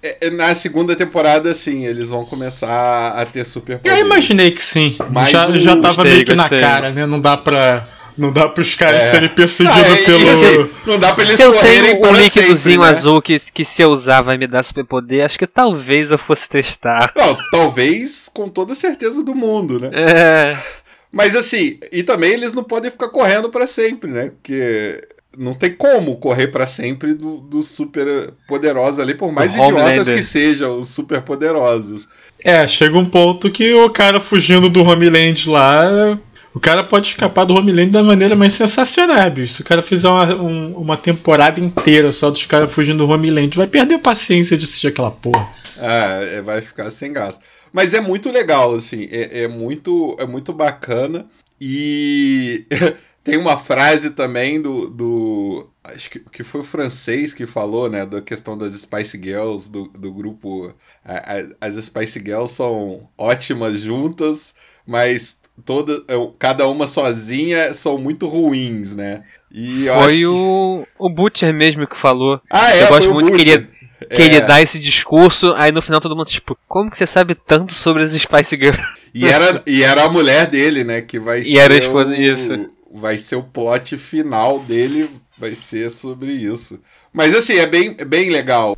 [0.00, 3.98] É, é, na segunda temporada, sim, eles vão começar a ter superpoder.
[3.98, 4.96] Eu imaginei que sim.
[5.10, 5.58] Mas já, o...
[5.58, 6.60] já tava gostei, meio que gostei.
[6.60, 7.04] na cara, né?
[7.06, 7.84] Não dá pra
[8.18, 9.10] não dá pros caras é.
[9.10, 10.28] serem perseguidos ah, é, pelo.
[10.28, 12.88] Assim, não dá pra eles se eu tenho um líquidozinho né?
[12.88, 16.48] azul que, que se eu usar vai me dar superpoder, acho que talvez eu fosse
[16.48, 17.12] testar.
[17.16, 19.90] Não, talvez com toda certeza do mundo, né?
[19.92, 20.58] É.
[21.12, 24.30] Mas assim, e também eles não podem ficar correndo para sempre, né?
[24.30, 25.00] Porque
[25.38, 30.22] não tem como correr para sempre dos do super poderosos ali, por mais idiotas que
[30.22, 32.08] sejam os super poderosos.
[32.44, 36.18] É, chega um ponto que o cara fugindo do Homeland lá
[36.58, 39.54] o cara pode escapar do Homeland da maneira mais sensacional, bicho.
[39.54, 43.56] Se o cara fizer uma, um, uma temporada inteira só dos caras fugindo do Homeland,
[43.56, 45.48] vai perder a paciência de assistir aquela porra.
[45.78, 47.38] É, vai ficar sem graça.
[47.72, 51.26] Mas é muito legal, assim, é, é muito, é muito bacana.
[51.60, 52.66] E
[53.28, 55.68] tem uma frase também do, do.
[55.84, 58.06] Acho que, que foi o francês que falou, né?
[58.06, 60.74] Da questão das Spice Girls, do, do grupo.
[61.04, 64.54] A, a, as Spice Girls são ótimas juntas,
[64.86, 66.02] mas toda,
[66.38, 69.24] cada uma sozinha são muito ruins, né?
[69.50, 72.40] E foi o, o Butcher mesmo que falou.
[72.50, 72.82] Ah, é?
[72.82, 73.68] Eu gosto muito que ele,
[74.08, 74.40] que é.
[74.40, 78.02] dá esse discurso, aí no final todo mundo, tipo, como que você sabe tanto sobre
[78.02, 78.82] as Spice Girls?
[79.14, 81.00] E era, e era a mulher dele, né?
[81.00, 81.56] Que vai e ser.
[81.56, 82.70] era a esposa, o, isso.
[82.90, 86.80] Vai ser o plot final dele, vai ser sobre isso.
[87.12, 88.76] Mas assim, é bem, é bem legal.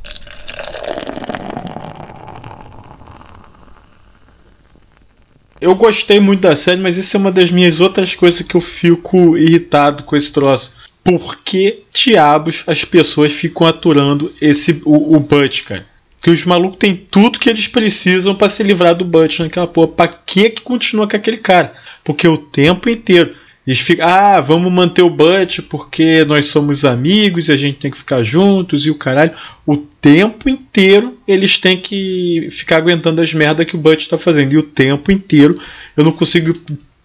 [5.61, 8.63] Eu gostei muito da série, mas isso é uma das minhas outras coisas que eu
[8.63, 10.73] fico irritado com esse troço.
[11.05, 15.87] Por que diabos as pessoas ficam aturando esse o, o Butch, cara?
[16.23, 19.89] Que os malucos têm tudo que eles precisam para se livrar do Butch naquela porra.
[19.89, 21.73] Pra que que continua com aquele cara?
[22.03, 23.35] Porque o tempo inteiro
[23.67, 27.91] eles ficam, ah, vamos manter o Butch porque nós somos amigos e a gente tem
[27.91, 29.33] que ficar juntos e o caralho.
[29.67, 34.55] O tempo inteiro eles têm que ficar aguentando as merdas que o Butch tá fazendo.
[34.55, 35.61] E o tempo inteiro
[35.97, 36.55] eu não consigo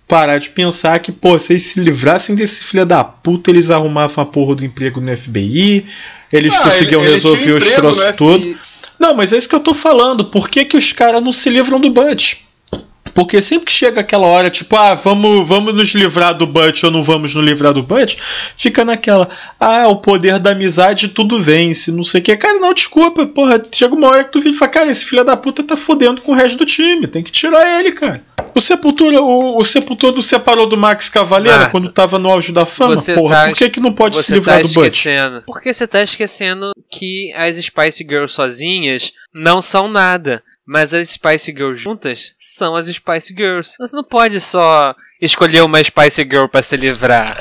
[0.07, 4.23] parar de pensar que, pô, se eles se livrassem desse filho da puta, eles arrumavam
[4.23, 5.85] a porra do emprego no FBI,
[6.31, 8.55] eles ah, conseguiam ele, resolver ele os troços todos.
[8.99, 10.25] Não, mas é isso que eu tô falando.
[10.25, 12.37] Por que, que os caras não se livram do Butch?
[13.15, 16.91] Porque sempre que chega aquela hora, tipo, ah, vamos, vamos nos livrar do Butch ou
[16.91, 18.17] não vamos nos livrar do Butch,
[18.57, 22.35] fica naquela, ah, o poder da amizade tudo vence, não sei o que.
[22.35, 25.23] Cara, não, desculpa, porra, chega uma hora que tu vira e fala, cara, esse filho
[25.23, 28.21] da puta tá fodendo com o resto do time, tem que tirar ele, cara.
[28.53, 32.65] O Sepultura, o, o Sepultura separou do Max Cavaleira Marta, quando tava no auge da
[32.65, 35.05] fama, porra, tá, por que que não pode se livrar tá do Butch?
[35.47, 40.43] Porque você tá esquecendo que as Spice Girls sozinhas não são nada.
[40.67, 43.75] Mas as Spice Girls juntas são as Spice Girls.
[43.77, 47.35] Você não pode só escolher uma Spice Girl para se livrar.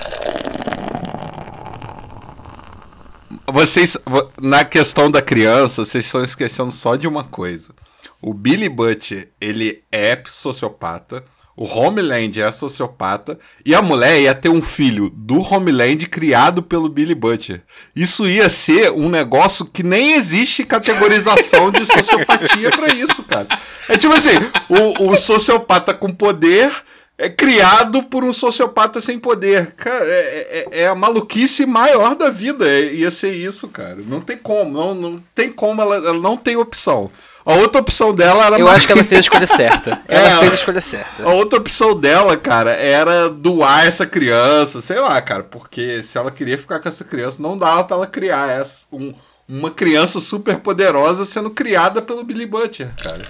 [3.51, 3.97] Vocês,
[4.39, 7.75] na questão da criança, vocês estão esquecendo só de uma coisa.
[8.21, 11.25] O Billy Butcher, ele é sociopata.
[11.57, 16.89] O Homeland é sociopata e a mulher ia ter um filho do Homeland criado pelo
[16.89, 17.63] Billy Butcher.
[17.95, 23.47] Isso ia ser um negócio que nem existe categorização de sociopatia para isso, cara.
[23.89, 24.37] É tipo assim,
[24.69, 26.73] o, o, sociopata com poder
[27.17, 29.73] é criado por um sociopata sem poder.
[29.77, 32.69] Cara, é, é, é a maluquice maior da vida.
[32.69, 33.99] É, ia ser isso, cara.
[34.07, 37.11] Não tem como, não, não tem como, ela, ela não tem opção.
[37.47, 38.59] A outra opção dela era.
[38.59, 40.01] Eu acho que ela fez a escolha certa.
[40.09, 41.25] Ela é, fez a escolha certa.
[41.25, 46.31] A outra opção dela, cara, era doar essa criança, sei lá, cara, porque se ela
[46.31, 49.13] queria ficar com essa criança, não dava pra ela criar essa, um,
[49.47, 53.23] uma criança super poderosa sendo criada pelo Billy Butcher, cara.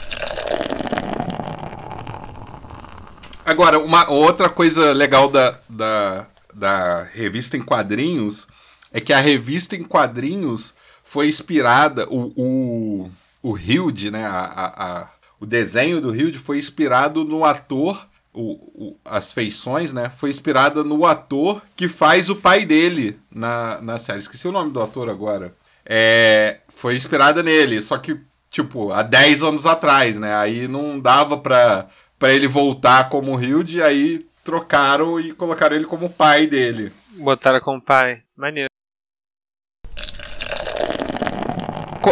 [3.44, 8.46] Agora, uma outra coisa legal da, da, da revista em quadrinhos
[8.92, 10.72] é que a revista em quadrinhos
[11.03, 12.07] foi inspirada.
[12.09, 13.11] O, o
[13.44, 18.52] o Hilde, né, a, a, a, o desenho do Hilde foi inspirado no ator, o,
[18.52, 23.98] o, as feições, né, foi inspirada no ator que faz o pai dele na, na
[23.98, 24.20] série.
[24.20, 25.54] Esqueci o nome do ator agora.
[25.85, 28.18] É, foi inspirada nele, só que,
[28.50, 31.87] tipo, há 10 anos atrás, né, aí não dava pra,
[32.18, 36.90] pra ele voltar como Hilde, aí trocaram e colocaram ele como pai dele.
[37.18, 38.22] Botaram como pai.
[38.35, 38.70] Maneiro.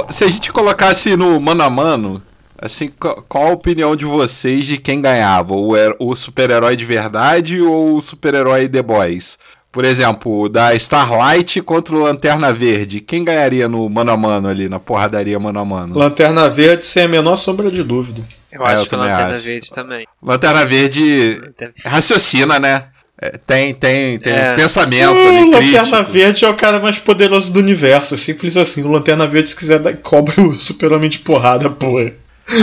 [0.09, 2.22] Se a gente colocasse no mano a mano,
[2.61, 2.90] assim,
[3.28, 5.55] qual a opinião de vocês de quem ganhava?
[5.55, 9.38] O, o super-herói de verdade ou o super-herói The Boys?
[9.72, 13.00] Por exemplo, da Starlight contra o Lanterna Verde.
[13.00, 15.98] Quem ganharia no mano a mano ali, na porradaria mano a mano?
[15.98, 18.22] Lanterna Verde, sem a menor sombra de dúvida.
[18.52, 19.40] Eu é, acho eu que Lanterna acho.
[19.40, 20.07] Verde também.
[20.22, 21.40] Lanterna Verde
[21.87, 22.85] raciocina, né?
[23.22, 24.52] É, tem, tem, tem é.
[24.54, 28.18] pensamento o ali, Lanterna Verde é o cara mais poderoso do universo.
[28.18, 28.82] Simples assim.
[28.82, 31.98] O Lanterna Verde, se quiser, cobra o super-homem de porrada, pô.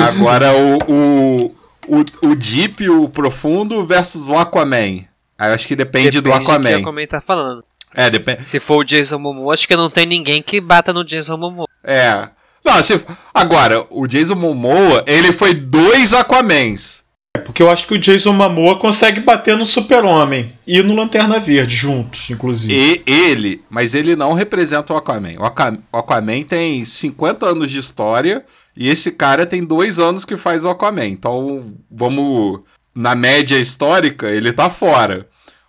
[0.05, 1.55] Agora o, o,
[1.87, 5.05] o, o Deep, o Profundo versus o Aquaman.
[5.37, 6.59] Aí eu acho que depende, depende do Aquaman.
[6.59, 7.63] Do que o Aquaman tá falando.
[7.95, 8.43] É, depende.
[8.43, 11.67] Se for o Jason Momoa, acho que não tem ninguém que bata no Jason Momoa.
[11.85, 12.27] É.
[12.65, 13.01] Não, se...
[13.33, 17.01] Agora, o Jason Momoa, ele foi dois Aquamans.
[17.35, 21.39] É porque eu acho que o Jason Momoa consegue bater no Super-Homem e no Lanterna
[21.39, 22.73] Verde, juntos, inclusive.
[22.73, 25.35] E ele, mas ele não representa o Aquaman.
[25.37, 28.43] O Aquaman, o Aquaman tem 50 anos de história
[28.75, 31.05] e esse cara tem dois anos que faz o Aquaman.
[31.05, 32.61] Então, vamos.
[32.95, 35.27] Na média histórica, ele tá fora.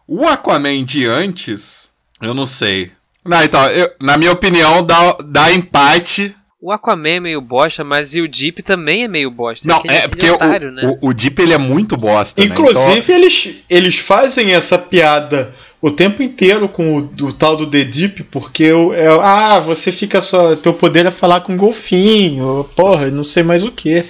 [0.08, 1.90] O Aquaman de antes,
[2.22, 2.90] eu não sei.
[3.24, 8.14] Não, então, eu, na minha opinião, dá, dá empate o Aquaman é meio bosta, mas
[8.14, 9.66] e o Deep também é meio bosta.
[9.66, 10.98] Não, é, é porque otário, o, né?
[11.00, 12.42] o, o, Deep ele é muito bosta.
[12.42, 12.98] Inclusive, né?
[12.98, 13.14] então...
[13.14, 18.24] eles, eles fazem essa piada o tempo inteiro com o, o tal do The Deep,
[18.24, 20.54] porque eu, é, ah, você fica só.
[20.54, 24.04] Teu poder é falar com golfinho, porra, não sei mais o que.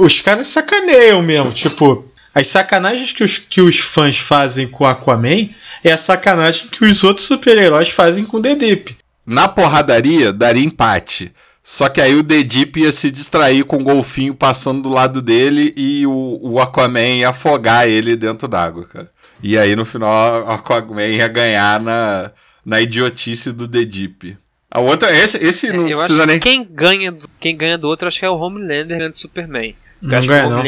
[0.00, 5.48] Os caras sacaneiam mesmo, tipo, as sacanagens que os, que os fãs fazem com Aquaman
[5.82, 8.96] é a sacanagem que os outros super-heróis fazem com The Deep.
[9.24, 11.32] Na porradaria, daria empate.
[11.66, 15.22] Só que aí o The Deep ia se distrair com o golfinho passando do lado
[15.22, 19.10] dele e o, o Aquaman ia afogar ele dentro d'água, cara.
[19.42, 22.30] E aí no final o Aquaman ia ganhar na,
[22.64, 24.36] na idiotice do The Deep.
[24.70, 26.38] A outra, esse, esse não eu precisa acho nem.
[26.38, 29.18] que quem ganha, do- quem ganha do outro acho que é o Homelander ganhando do
[29.18, 29.74] Superman.
[30.02, 30.62] Eu Não acho ganha, que o não.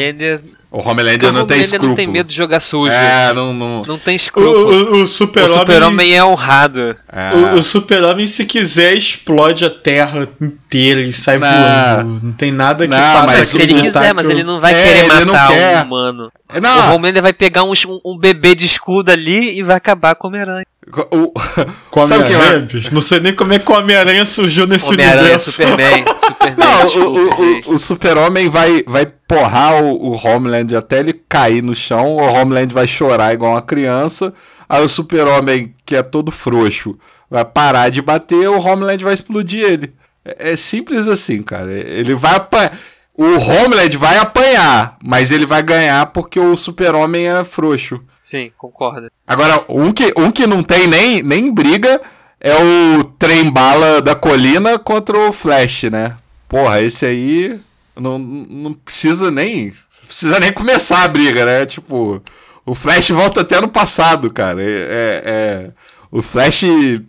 [0.79, 1.89] O Homelander o não tem escrúpulo.
[1.89, 2.91] não tem medo de jogar sujo.
[2.93, 3.53] É, não.
[3.53, 4.93] não Não tem O, escrúpulo.
[4.93, 5.57] o, o O super-homem.
[5.59, 6.95] super-homem é honrado.
[7.11, 7.33] é.
[7.33, 11.47] O, o super-homem, se quiser, explode a terra inteira e sai Não.
[11.47, 12.19] voando.
[12.27, 14.59] Não tem nada que Não, faça mas se ele quiser, que mas o- ele não
[14.59, 15.77] vai É, querer matar quer.
[15.79, 16.31] um humano.
[16.53, 17.73] É, O não, Homelander vai pegar um,
[18.05, 20.65] um bebê de escudo ali e vai acabar com o Homem-Aranha.
[21.11, 21.33] o,
[21.91, 22.91] Com Sabe o que Homem-Aranha, é?
[22.93, 25.51] Não sei nem como é que o Homem-Aranha surgiu nesse Homem-Aranha, universo.
[25.51, 26.05] Superman,
[26.37, 26.55] Superman.
[26.57, 31.75] Não, o, o, o super-homem vai, vai porrar o, o Homeland até ele cair no
[31.75, 34.33] chão, o Homeland vai chorar igual uma criança,
[34.67, 36.97] aí o super-homem, que é todo frouxo,
[37.29, 39.93] vai parar de bater, o Homeland vai explodir ele.
[40.23, 41.71] É, é simples assim, cara.
[41.71, 42.77] Ele vai apanhar.
[43.13, 47.99] O Homeland vai apanhar, mas ele vai ganhar porque o super-homem é frouxo.
[48.21, 49.09] Sim, concordo.
[49.25, 51.99] Agora, um que, um que não tem nem, nem briga
[52.39, 56.15] é o trem bala da colina contra o Flash, né?
[56.47, 57.59] Porra, esse aí
[57.95, 59.73] não, não precisa nem.
[60.05, 61.65] Precisa nem começar a briga, né?
[61.65, 62.21] Tipo,
[62.65, 64.61] o Flash volta até no passado, cara.
[64.61, 65.71] É, é- é-
[66.09, 66.63] o Flash,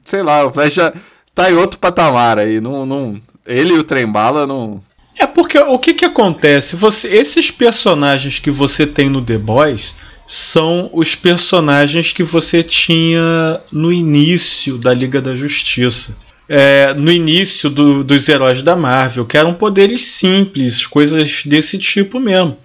[0.04, 0.92] sei lá, o Flash já
[1.34, 2.60] tá em outro patamar aí.
[2.60, 4.82] Não, não, ele e o trem bala não.
[5.16, 6.76] É porque o que que acontece?
[6.76, 9.94] Você, esses personagens que você tem no The Boys
[10.26, 16.16] são os personagens que você tinha no início da Liga da Justiça.
[16.48, 22.18] É, no início do- dos heróis da Marvel, que eram poderes simples, coisas desse tipo
[22.18, 22.56] mesmo.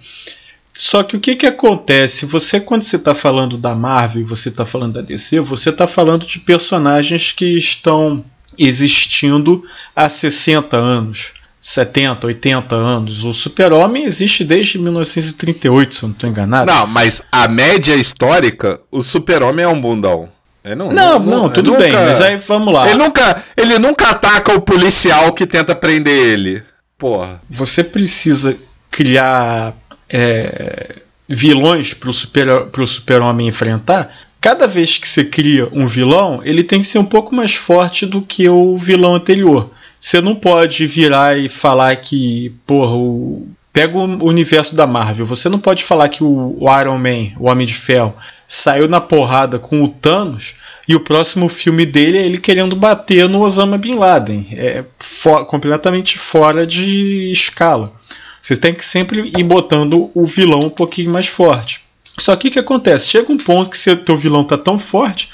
[0.76, 2.26] Só que o que, que acontece?
[2.26, 5.86] Você, quando você está falando da Marvel e você está falando da DC, você está
[5.86, 8.24] falando de personagens que estão
[8.58, 9.62] existindo
[9.94, 11.26] há 60 anos,
[11.60, 13.24] 70, 80 anos.
[13.24, 16.70] O Super-Homem existe desde 1938, se eu não estou enganado.
[16.70, 20.28] Não, mas a média histórica, o super-homem é um bundão.
[20.64, 22.88] Ele não, não, não, tudo nunca- bem, mas aí vamos lá.
[22.88, 26.62] Ele nunca, ele nunca ataca o policial que tenta prender ele.
[26.96, 27.40] Porra.
[27.50, 28.56] Você precisa
[28.90, 29.74] criar
[30.10, 34.10] é, vilões para o super, pro super-homem enfrentar.
[34.40, 38.06] Cada vez que você cria um vilão, ele tem que ser um pouco mais forte
[38.06, 39.70] do que o vilão anterior.
[39.98, 43.48] Você não pode virar e falar que, porra, o...
[43.74, 45.26] pega o universo da Marvel.
[45.26, 48.14] Você não pode falar que o, Iron Man, o Homem de Ferro,
[48.46, 50.54] saiu na porrada com o Thanos
[50.88, 54.46] e o próximo filme dele é ele querendo bater no Osama Bin Laden.
[54.52, 57.92] É fo- completamente fora de escala.
[58.40, 61.80] Você tem que sempre ir botando o vilão um pouquinho mais forte.
[62.18, 63.08] Só que o que acontece?
[63.08, 65.28] Chega um ponto que o teu vilão tá tão forte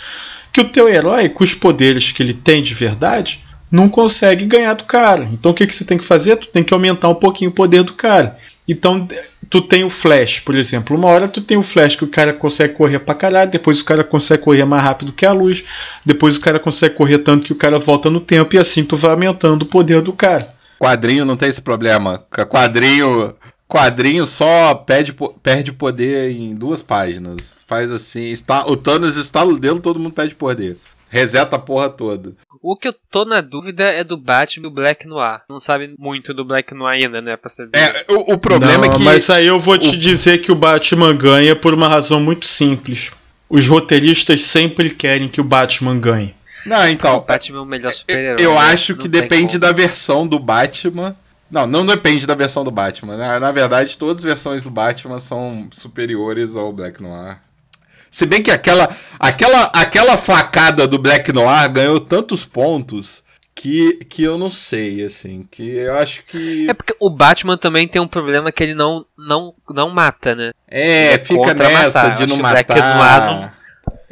[0.53, 4.75] que o teu herói, com os poderes que ele tem de verdade, não consegue ganhar
[4.75, 5.29] do cara.
[5.33, 6.37] Então o que, que você tem que fazer?
[6.37, 8.37] Tu tem que aumentar um pouquinho o poder do cara.
[8.69, 9.07] Então
[9.49, 10.97] tu tem o Flash, por exemplo.
[10.97, 13.85] Uma hora tu tem o Flash que o cara consegue correr pra caralho, depois o
[13.85, 15.65] cara consegue correr mais rápido que a luz,
[16.05, 18.97] depois o cara consegue correr tanto que o cara volta no tempo e assim tu
[18.97, 20.55] vai aumentando o poder do cara.
[20.79, 22.25] Quadrinho não tem esse problema.
[22.49, 23.35] Quadrinho,
[23.69, 27.57] quadrinho só perde, perde poder em duas páginas.
[27.67, 30.77] Faz assim, está, o Thanos estala o dedo, todo mundo perde poder.
[31.11, 32.33] Reseta a porra toda.
[32.63, 35.41] O que eu tô na dúvida é do Batman e o Black Noir.
[35.49, 37.37] Não sabe muito do Black Noir ainda, né?
[37.37, 37.77] Pra saber.
[37.77, 40.55] É, o, o problema Não, é que Mas aí eu vou te dizer que o
[40.55, 43.11] Batman ganha por uma razão muito simples.
[43.49, 46.35] Os roteiristas sempre querem que o Batman ganhe.
[46.65, 48.45] Não, o então, Batman é o melhor super-herói.
[48.45, 48.59] eu né?
[48.59, 49.61] acho que depende como.
[49.61, 51.17] da versão do Batman.
[51.51, 53.17] Não, não depende da versão do Batman.
[53.17, 57.39] Na, na verdade, todas as versões do Batman são superiores ao Black Noir.
[58.11, 58.89] Se bem que aquela,
[59.19, 63.23] aquela, aquela facada do Black Noir ganhou tantos pontos
[63.55, 65.47] que, que eu não sei, assim.
[65.51, 66.69] Que eu acho que.
[66.69, 70.53] É porque o Batman também tem um problema que ele não, não, não mata, né?
[70.69, 72.17] É, é fica nessa matar.
[72.17, 72.97] de Eu não Black matar.
[72.97, 73.53] Noir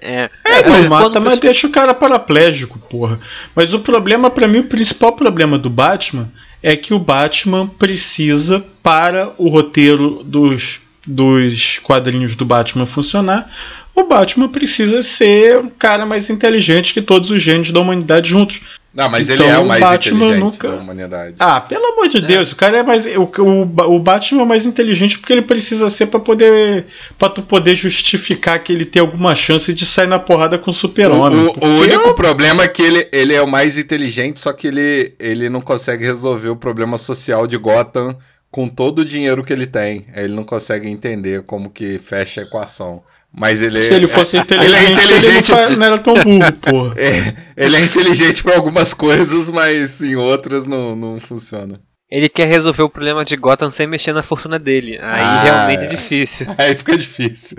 [0.00, 0.28] É.
[0.44, 3.18] É, mas não mata, mas você- deixa o cara paraplégico, porra.
[3.54, 6.30] Mas o problema, pra mim, o principal problema do Batman
[6.62, 13.50] é que o Batman precisa, para o roteiro dos, dos quadrinhos do Batman funcionar,
[13.94, 18.60] o Batman precisa ser um cara mais inteligente que todos os gênios da humanidade juntos.
[18.94, 21.34] Não, mas Então, ele é o o mais Batman inteligente nunca- da humanidade.
[21.38, 23.06] Ah, pelo amor de Deus, o cara é mais.
[23.06, 26.86] O, o, o Batman é mais inteligente porque ele precisa ser pra poder.
[27.18, 30.72] para tu poder justificar que ele tem alguma chance de sair na porrada com o
[30.72, 31.38] O, super-homem.
[31.38, 34.66] o- o Porque único problema é que ele, ele é o mais inteligente, só que
[34.68, 38.16] ele, ele não consegue resolver o problema social de Gotham
[38.50, 40.06] com todo o dinheiro que ele tem.
[40.14, 43.02] Ele não consegue entender como que fecha a equação.
[43.32, 45.52] Mas ele Se ele fosse inteligente, ele é inteligente.
[45.52, 46.94] ele não, era tão burro, porra.
[46.96, 51.74] É, ele é inteligente pra algumas coisas, mas em outras não, não funciona.
[52.10, 54.98] Ele quer resolver o problema de Gotham sem mexer na fortuna dele.
[55.02, 55.88] Aí Ah, realmente é é.
[55.88, 56.46] difícil.
[56.56, 57.58] Aí fica difícil.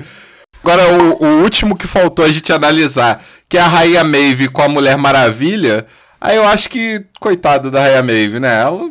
[0.63, 4.61] Agora, o, o último que faltou a gente analisar, que é a Rainha Maeve com
[4.63, 5.85] a Mulher Maravilha,
[6.19, 8.59] aí eu acho que, coitada da Rainha Maeve, né?
[8.61, 8.89] Ela é,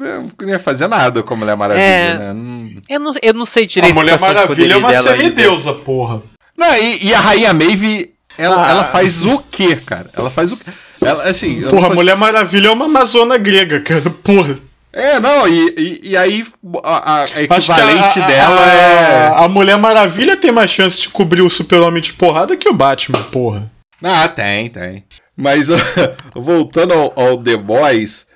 [0.00, 2.18] não ia fazer nada com a Mulher Maravilha, É.
[2.18, 2.32] né?
[2.32, 5.10] Não, Eu não, eu não sei A direito Mulher são os Maravilha é uma dela
[5.10, 5.22] ainda.
[5.22, 6.22] semideusa, porra.
[6.56, 8.70] Não, e, e a Rainha Maeve, ela, Ah.
[8.70, 10.10] ela faz o quê, cara?
[10.16, 10.64] Ela faz o quê?
[11.00, 11.62] Ela, assim...
[11.62, 14.10] Porra, a Mulher Maravilha é uma amazona grega, cara.
[14.22, 14.58] Porra.
[14.92, 16.44] É, não, e, e, e aí
[16.82, 19.44] a, a- a equivalente a, a- dela a- é...
[19.44, 23.22] A Mulher Maravilha tem mais chance de cobrir o super-homem de porrada que o Batman,
[23.24, 23.70] porra.
[24.02, 25.04] Ah, tem, tem.
[25.36, 25.68] Mas
[26.34, 28.26] voltando ao, ao The Boys,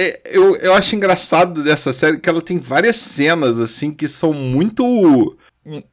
[0.00, 4.32] é, eu, eu acho engraçado dessa série que ela tem várias cenas, assim, que são
[4.32, 5.36] muito.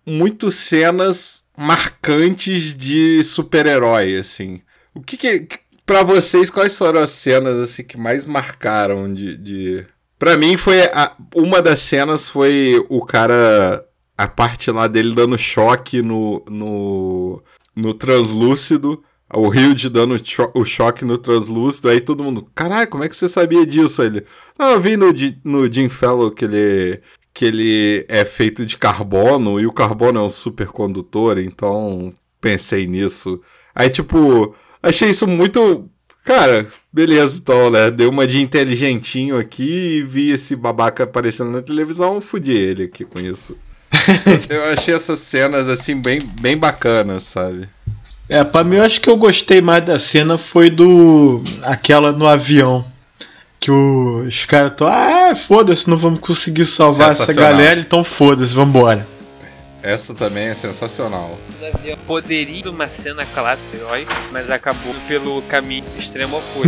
[0.05, 4.62] Muito cenas marcantes de super-herói, assim.
[4.95, 5.47] O que que.
[5.86, 9.38] Pra vocês, quais foram as cenas, assim, que mais marcaram de.
[9.38, 9.86] de...
[10.18, 10.84] Pra mim, foi.
[10.86, 13.86] A, uma das cenas foi o cara.
[14.18, 16.43] A parte lá dele dando choque no.
[16.49, 17.43] no
[17.78, 19.03] no translúcido,
[19.34, 20.15] o Hilde dando
[20.53, 24.01] o choque no translúcido, aí todo mundo, caralho, como é que você sabia disso?
[24.01, 24.23] Aí Ele,
[24.57, 25.07] não, eu vi no,
[25.43, 27.01] no Jim Fellow que ele,
[27.34, 33.41] que ele é feito de carbono, e o carbono é um supercondutor, então pensei nisso.
[33.75, 35.89] Aí, tipo, achei isso muito...
[36.23, 37.89] Cara, beleza, então, né?
[37.89, 43.05] Deu uma de inteligentinho aqui e vi esse babaca aparecendo na televisão, fudi ele aqui
[43.05, 43.57] com isso.
[44.49, 47.69] Eu achei essas cenas, assim, bem, bem bacanas, sabe?
[48.30, 51.41] É, pra mim eu acho que eu gostei mais da cena foi do.
[51.63, 52.84] aquela no avião.
[53.59, 54.88] Que o- os caras estão.
[54.88, 59.07] Ah, foda-se, não vamos conseguir salvar essa galera, então foda-se, vambora.
[59.82, 61.38] Essa também é sensacional.
[62.05, 66.67] Poderia ser uma cena clássica herói, mas acabou pelo caminho extremo oposto.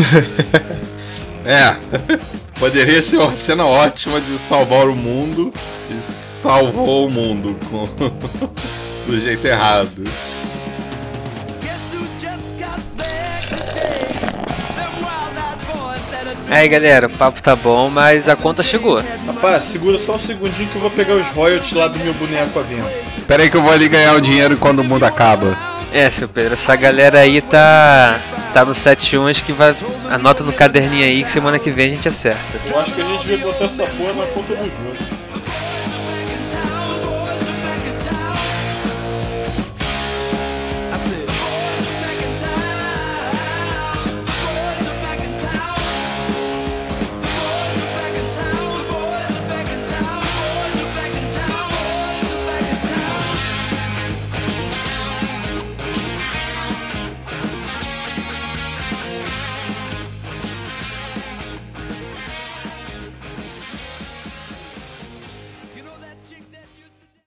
[1.46, 1.74] É,
[2.60, 5.54] poderia ser uma cena ótima de salvar o mundo
[5.90, 7.88] e salvou o mundo com
[9.10, 10.04] do jeito errado.
[16.50, 19.02] Aí galera, o papo tá bom, mas a conta chegou.
[19.28, 22.60] Rapaz, segura só um segundinho que eu vou pegar os royalties lá do meu boneco
[22.60, 22.92] à venda.
[23.28, 25.58] Pera aí que eu vou ali ganhar o dinheiro quando o mundo acaba.
[25.92, 28.20] É, seu Pedro, essa galera aí tá.
[28.54, 29.76] tá no 71, acho que vai.
[30.10, 32.60] Anota no caderninho aí que semana que vem a gente acerta.
[32.68, 35.19] Eu acho que a gente vai botar essa porra na conta do jogo.